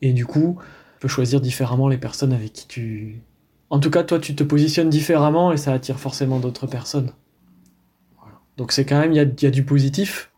et 0.00 0.14
du 0.14 0.24
coup, 0.24 0.58
peux 0.98 1.08
choisir 1.08 1.40
différemment 1.40 1.88
les 1.88 1.98
personnes 1.98 2.32
avec 2.32 2.52
qui 2.52 2.66
tu, 2.66 3.22
en 3.70 3.80
tout 3.80 3.90
cas, 3.90 4.02
toi, 4.02 4.18
tu 4.18 4.34
te 4.34 4.42
positionnes 4.42 4.88
différemment 4.88 5.52
et 5.52 5.56
ça 5.56 5.72
attire 5.72 5.98
forcément 5.98 6.38
d'autres 6.40 6.66
personnes. 6.66 7.12
Donc 8.56 8.72
c'est 8.72 8.84
quand 8.84 8.98
même, 8.98 9.12
il 9.12 9.16
y 9.16 9.46
a, 9.46 9.50
du 9.50 9.64
positif. 9.64 10.32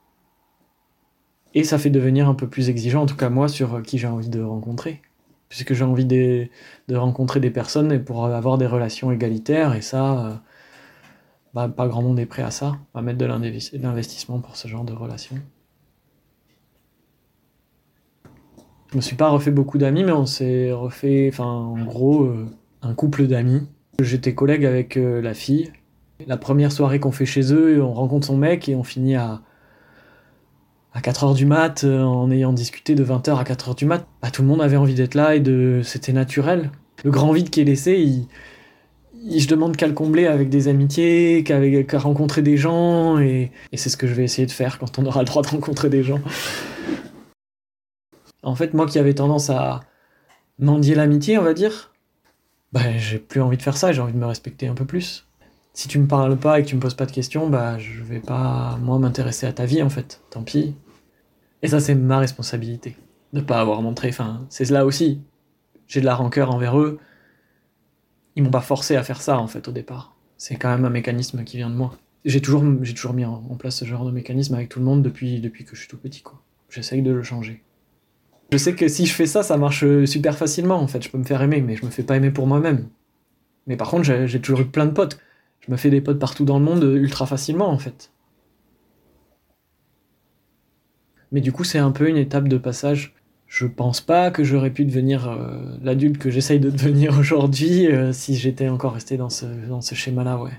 Et 1.54 1.64
ça 1.64 1.78
fait 1.78 1.90
devenir 1.90 2.28
un 2.28 2.34
peu 2.34 2.48
plus 2.48 2.68
exigeant, 2.68 3.02
en 3.02 3.06
tout 3.06 3.16
cas 3.16 3.28
moi, 3.28 3.48
sur 3.48 3.82
qui 3.82 3.98
j'ai 3.98 4.06
envie 4.06 4.28
de 4.28 4.40
rencontrer. 4.40 5.00
Puisque 5.48 5.74
j'ai 5.74 5.84
envie 5.84 6.04
de, 6.04 6.48
rencontrer 6.92 7.40
des 7.40 7.50
personnes 7.50 7.92
et 7.92 7.98
pour 7.98 8.26
avoir 8.26 8.58
des 8.58 8.66
relations 8.66 9.10
égalitaires, 9.10 9.74
et 9.74 9.80
ça, 9.80 10.26
euh, 10.26 10.34
bah, 11.54 11.68
pas 11.68 11.88
grand 11.88 12.02
monde 12.02 12.20
est 12.20 12.26
prêt 12.26 12.42
à 12.42 12.50
ça, 12.50 12.78
à 12.94 13.02
mettre 13.02 13.18
de 13.18 13.26
l'investissement 13.26 14.40
pour 14.40 14.56
ce 14.56 14.68
genre 14.68 14.84
de 14.84 14.92
relations. 14.92 15.36
Je 18.90 18.96
me 18.96 19.00
suis 19.00 19.14
pas 19.14 19.28
refait 19.28 19.52
beaucoup 19.52 19.78
d'amis, 19.78 20.02
mais 20.02 20.12
on 20.12 20.26
s'est 20.26 20.72
refait, 20.72 21.30
enfin, 21.32 21.44
en 21.44 21.84
gros, 21.84 22.24
euh, 22.24 22.46
un 22.82 22.92
couple 22.92 23.26
d'amis. 23.28 23.62
J'étais 24.00 24.34
collègue 24.34 24.64
avec 24.64 24.96
euh, 24.96 25.22
la 25.22 25.32
fille. 25.32 25.72
La 26.26 26.36
première 26.36 26.72
soirée 26.72 26.98
qu'on 26.98 27.12
fait 27.12 27.26
chez 27.26 27.52
eux, 27.52 27.82
on 27.82 27.92
rencontre 27.92 28.26
son 28.26 28.36
mec 28.36 28.68
et 28.68 28.74
on 28.74 28.82
finit 28.82 29.14
à, 29.14 29.42
à 30.92 31.00
4h 31.00 31.36
du 31.36 31.46
mat 31.46 31.84
euh, 31.84 32.02
en 32.02 32.32
ayant 32.32 32.52
discuté 32.52 32.96
de 32.96 33.04
20h 33.04 33.38
à 33.38 33.44
4h 33.44 33.76
du 33.76 33.84
mat. 33.84 34.06
Bah, 34.22 34.30
tout 34.32 34.42
le 34.42 34.48
monde 34.48 34.60
avait 34.60 34.76
envie 34.76 34.94
d'être 34.94 35.14
là 35.14 35.36
et 35.36 35.40
de... 35.40 35.82
c'était 35.84 36.12
naturel. 36.12 36.70
Le 37.04 37.12
grand 37.12 37.32
vide 37.32 37.48
qui 37.48 37.60
est 37.60 37.64
laissé, 37.64 38.26
je 39.24 39.46
demande 39.46 39.76
qu'à 39.76 39.86
le 39.86 39.92
combler 39.92 40.26
avec 40.26 40.50
des 40.50 40.66
amitiés, 40.66 41.44
qu'à 41.44 41.98
rencontrer 41.98 42.42
des 42.42 42.56
gens 42.56 43.18
et 43.18 43.52
c'est 43.72 43.88
ce 43.88 43.96
que 43.96 44.06
je 44.06 44.14
vais 44.14 44.24
essayer 44.24 44.46
de 44.46 44.52
faire 44.52 44.78
quand 44.78 44.98
on 44.98 45.06
aura 45.06 45.20
le 45.20 45.26
droit 45.26 45.42
de 45.42 45.48
rencontrer 45.48 45.88
des 45.88 46.02
gens. 46.02 46.20
En 48.42 48.54
fait, 48.54 48.74
moi 48.74 48.86
qui 48.86 48.98
avais 48.98 49.14
tendance 49.14 49.50
à 49.50 49.80
mendier 50.58 50.94
l'amitié, 50.94 51.38
on 51.38 51.42
va 51.42 51.54
dire, 51.54 51.92
bah, 52.72 52.96
j'ai 52.96 53.18
plus 53.18 53.40
envie 53.40 53.56
de 53.56 53.62
faire 53.62 53.76
ça, 53.76 53.92
j'ai 53.92 54.00
envie 54.00 54.12
de 54.12 54.18
me 54.18 54.26
respecter 54.26 54.68
un 54.68 54.74
peu 54.74 54.84
plus. 54.84 55.26
Si 55.72 55.88
tu 55.88 55.98
me 55.98 56.06
parles 56.06 56.36
pas 56.36 56.58
et 56.58 56.62
que 56.62 56.68
tu 56.68 56.76
me 56.76 56.80
poses 56.80 56.94
pas 56.94 57.06
de 57.06 57.12
questions, 57.12 57.48
bah 57.48 57.78
je 57.78 58.02
vais 58.02 58.20
pas 58.20 58.76
moi 58.82 58.98
m'intéresser 58.98 59.46
à 59.46 59.52
ta 59.52 59.66
vie 59.66 59.82
en 59.82 59.88
fait, 59.88 60.20
tant 60.30 60.42
pis. 60.42 60.74
Et 61.62 61.68
ça 61.68 61.80
c'est 61.80 61.94
ma 61.94 62.18
responsabilité 62.18 62.96
de 63.32 63.40
pas 63.40 63.60
avoir 63.60 63.80
montré, 63.80 64.08
enfin 64.08 64.46
c'est 64.50 64.68
là 64.70 64.84
aussi. 64.84 65.22
J'ai 65.86 66.00
de 66.00 66.06
la 66.06 66.14
rancœur 66.14 66.54
envers 66.54 66.78
eux. 66.78 66.98
Ils 68.36 68.42
m'ont 68.42 68.50
pas 68.50 68.60
forcé 68.60 68.96
à 68.96 69.02
faire 69.02 69.22
ça 69.22 69.38
en 69.38 69.46
fait 69.46 69.68
au 69.68 69.72
départ. 69.72 70.16
C'est 70.36 70.56
quand 70.56 70.70
même 70.70 70.84
un 70.84 70.90
mécanisme 70.90 71.44
qui 71.44 71.56
vient 71.56 71.70
de 71.70 71.74
moi. 71.76 71.96
J'ai 72.24 72.40
toujours, 72.40 72.64
j'ai 72.82 72.94
toujours 72.94 73.14
mis 73.14 73.24
en 73.24 73.40
place 73.56 73.76
ce 73.76 73.84
genre 73.84 74.04
de 74.04 74.10
mécanisme 74.10 74.54
avec 74.54 74.68
tout 74.68 74.78
le 74.78 74.84
monde 74.84 75.02
depuis, 75.02 75.40
depuis 75.40 75.64
que 75.64 75.74
je 75.74 75.80
suis 75.80 75.88
tout 75.88 75.98
petit 75.98 76.22
quoi. 76.22 76.42
J'essaye 76.68 77.02
de 77.02 77.10
le 77.10 77.22
changer. 77.22 77.62
Je 78.52 78.58
sais 78.58 78.74
que 78.74 78.88
si 78.88 79.06
je 79.06 79.14
fais 79.14 79.26
ça, 79.26 79.42
ça 79.42 79.56
marche 79.56 79.84
super 80.06 80.36
facilement 80.36 80.80
en 80.80 80.86
fait. 80.86 81.02
Je 81.02 81.08
peux 81.08 81.18
me 81.18 81.24
faire 81.24 81.42
aimer, 81.42 81.60
mais 81.60 81.76
je 81.76 81.84
me 81.84 81.90
fais 81.90 82.02
pas 82.02 82.16
aimer 82.16 82.30
pour 82.30 82.46
moi-même. 82.46 82.88
Mais 83.66 83.76
par 83.76 83.90
contre, 83.90 84.04
j'ai 84.04 84.40
toujours 84.40 84.60
eu 84.60 84.66
plein 84.66 84.86
de 84.86 84.92
potes. 84.92 85.18
Je 85.60 85.70
me 85.70 85.76
fais 85.76 85.90
des 85.90 86.00
potes 86.00 86.18
partout 86.18 86.44
dans 86.44 86.58
le 86.58 86.64
monde 86.64 86.82
ultra 86.82 87.26
facilement 87.26 87.68
en 87.68 87.78
fait. 87.78 88.10
Mais 91.32 91.40
du 91.40 91.52
coup, 91.52 91.64
c'est 91.64 91.78
un 91.78 91.92
peu 91.92 92.08
une 92.08 92.16
étape 92.16 92.48
de 92.48 92.58
passage. 92.58 93.14
Je 93.46 93.66
pense 93.66 94.00
pas 94.00 94.30
que 94.30 94.44
j'aurais 94.44 94.70
pu 94.70 94.84
devenir 94.84 95.28
euh, 95.28 95.76
l'adulte 95.82 96.18
que 96.18 96.30
j'essaye 96.30 96.60
de 96.60 96.70
devenir 96.70 97.18
aujourd'hui 97.20 97.86
euh, 97.86 98.12
si 98.12 98.36
j'étais 98.36 98.68
encore 98.68 98.94
resté 98.94 99.16
dans 99.16 99.30
ce, 99.30 99.46
dans 99.68 99.80
ce 99.80 99.94
schéma-là, 99.94 100.38
ouais. 100.38 100.52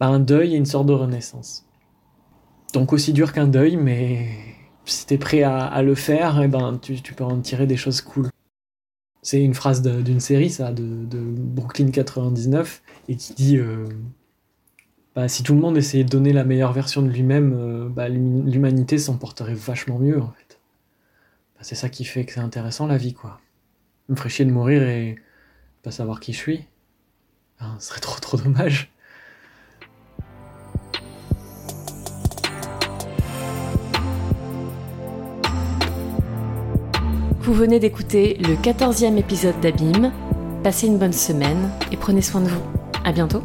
Bah, 0.00 0.06
un 0.06 0.20
deuil 0.20 0.54
et 0.54 0.56
une 0.56 0.66
sorte 0.66 0.86
de 0.86 0.92
renaissance. 0.92 1.66
Donc 2.72 2.92
aussi 2.92 3.12
dur 3.12 3.32
qu'un 3.32 3.46
deuil, 3.46 3.76
mais 3.76 4.28
si 4.84 5.06
t'es 5.06 5.18
prêt 5.18 5.42
à, 5.42 5.82
le 5.82 5.94
faire, 5.94 6.40
eh 6.42 6.48
ben, 6.48 6.78
tu, 6.80 7.00
peux 7.14 7.24
en 7.24 7.40
tirer 7.40 7.66
des 7.66 7.76
choses 7.76 8.00
cool. 8.00 8.28
C'est 9.22 9.42
une 9.42 9.54
phrase 9.54 9.82
d'une 9.82 10.20
série, 10.20 10.50
ça, 10.50 10.72
de, 10.72 11.06
Brooklyn 11.20 11.90
99, 11.90 12.82
et 13.08 13.16
qui 13.16 13.34
dit 13.34 13.56
euh, 13.56 13.86
bah, 15.14 15.28
si 15.28 15.42
tout 15.42 15.54
le 15.54 15.60
monde 15.60 15.76
essayait 15.76 16.04
de 16.04 16.08
donner 16.08 16.32
la 16.32 16.44
meilleure 16.44 16.72
version 16.72 17.02
de 17.02 17.08
lui-même, 17.08 17.52
euh, 17.54 17.88
bah, 17.88 18.08
l'humanité 18.08 18.98
s'en 18.98 19.16
porterait 19.16 19.54
vachement 19.54 19.98
mieux, 19.98 20.20
en 20.20 20.30
fait. 20.30 20.58
Bah, 21.56 21.60
c'est 21.62 21.74
ça 21.74 21.88
qui 21.88 22.04
fait 22.04 22.24
que 22.24 22.32
c'est 22.32 22.40
intéressant, 22.40 22.86
la 22.86 22.96
vie, 22.96 23.14
quoi. 23.14 23.40
me 24.08 24.16
ferait 24.16 24.30
chier 24.30 24.44
de 24.44 24.50
mourir 24.50 24.82
et 24.82 25.16
pas 25.82 25.90
savoir 25.90 26.20
qui 26.20 26.32
je 26.32 26.38
suis. 26.38 26.64
ce 27.78 27.88
serait 27.88 28.00
trop, 28.00 28.20
trop 28.20 28.36
dommage. 28.36 28.92
Vous 37.42 37.54
venez 37.54 37.80
d'écouter 37.80 38.36
le 38.38 38.54
14e 38.54 39.16
épisode 39.16 39.58
d'Abîme. 39.60 40.12
Passez 40.62 40.86
une 40.86 40.96
bonne 40.96 41.12
semaine 41.12 41.70
et 41.90 41.96
prenez 41.96 42.22
soin 42.22 42.40
de 42.40 42.46
vous. 42.46 42.62
À 43.04 43.10
bientôt. 43.10 43.42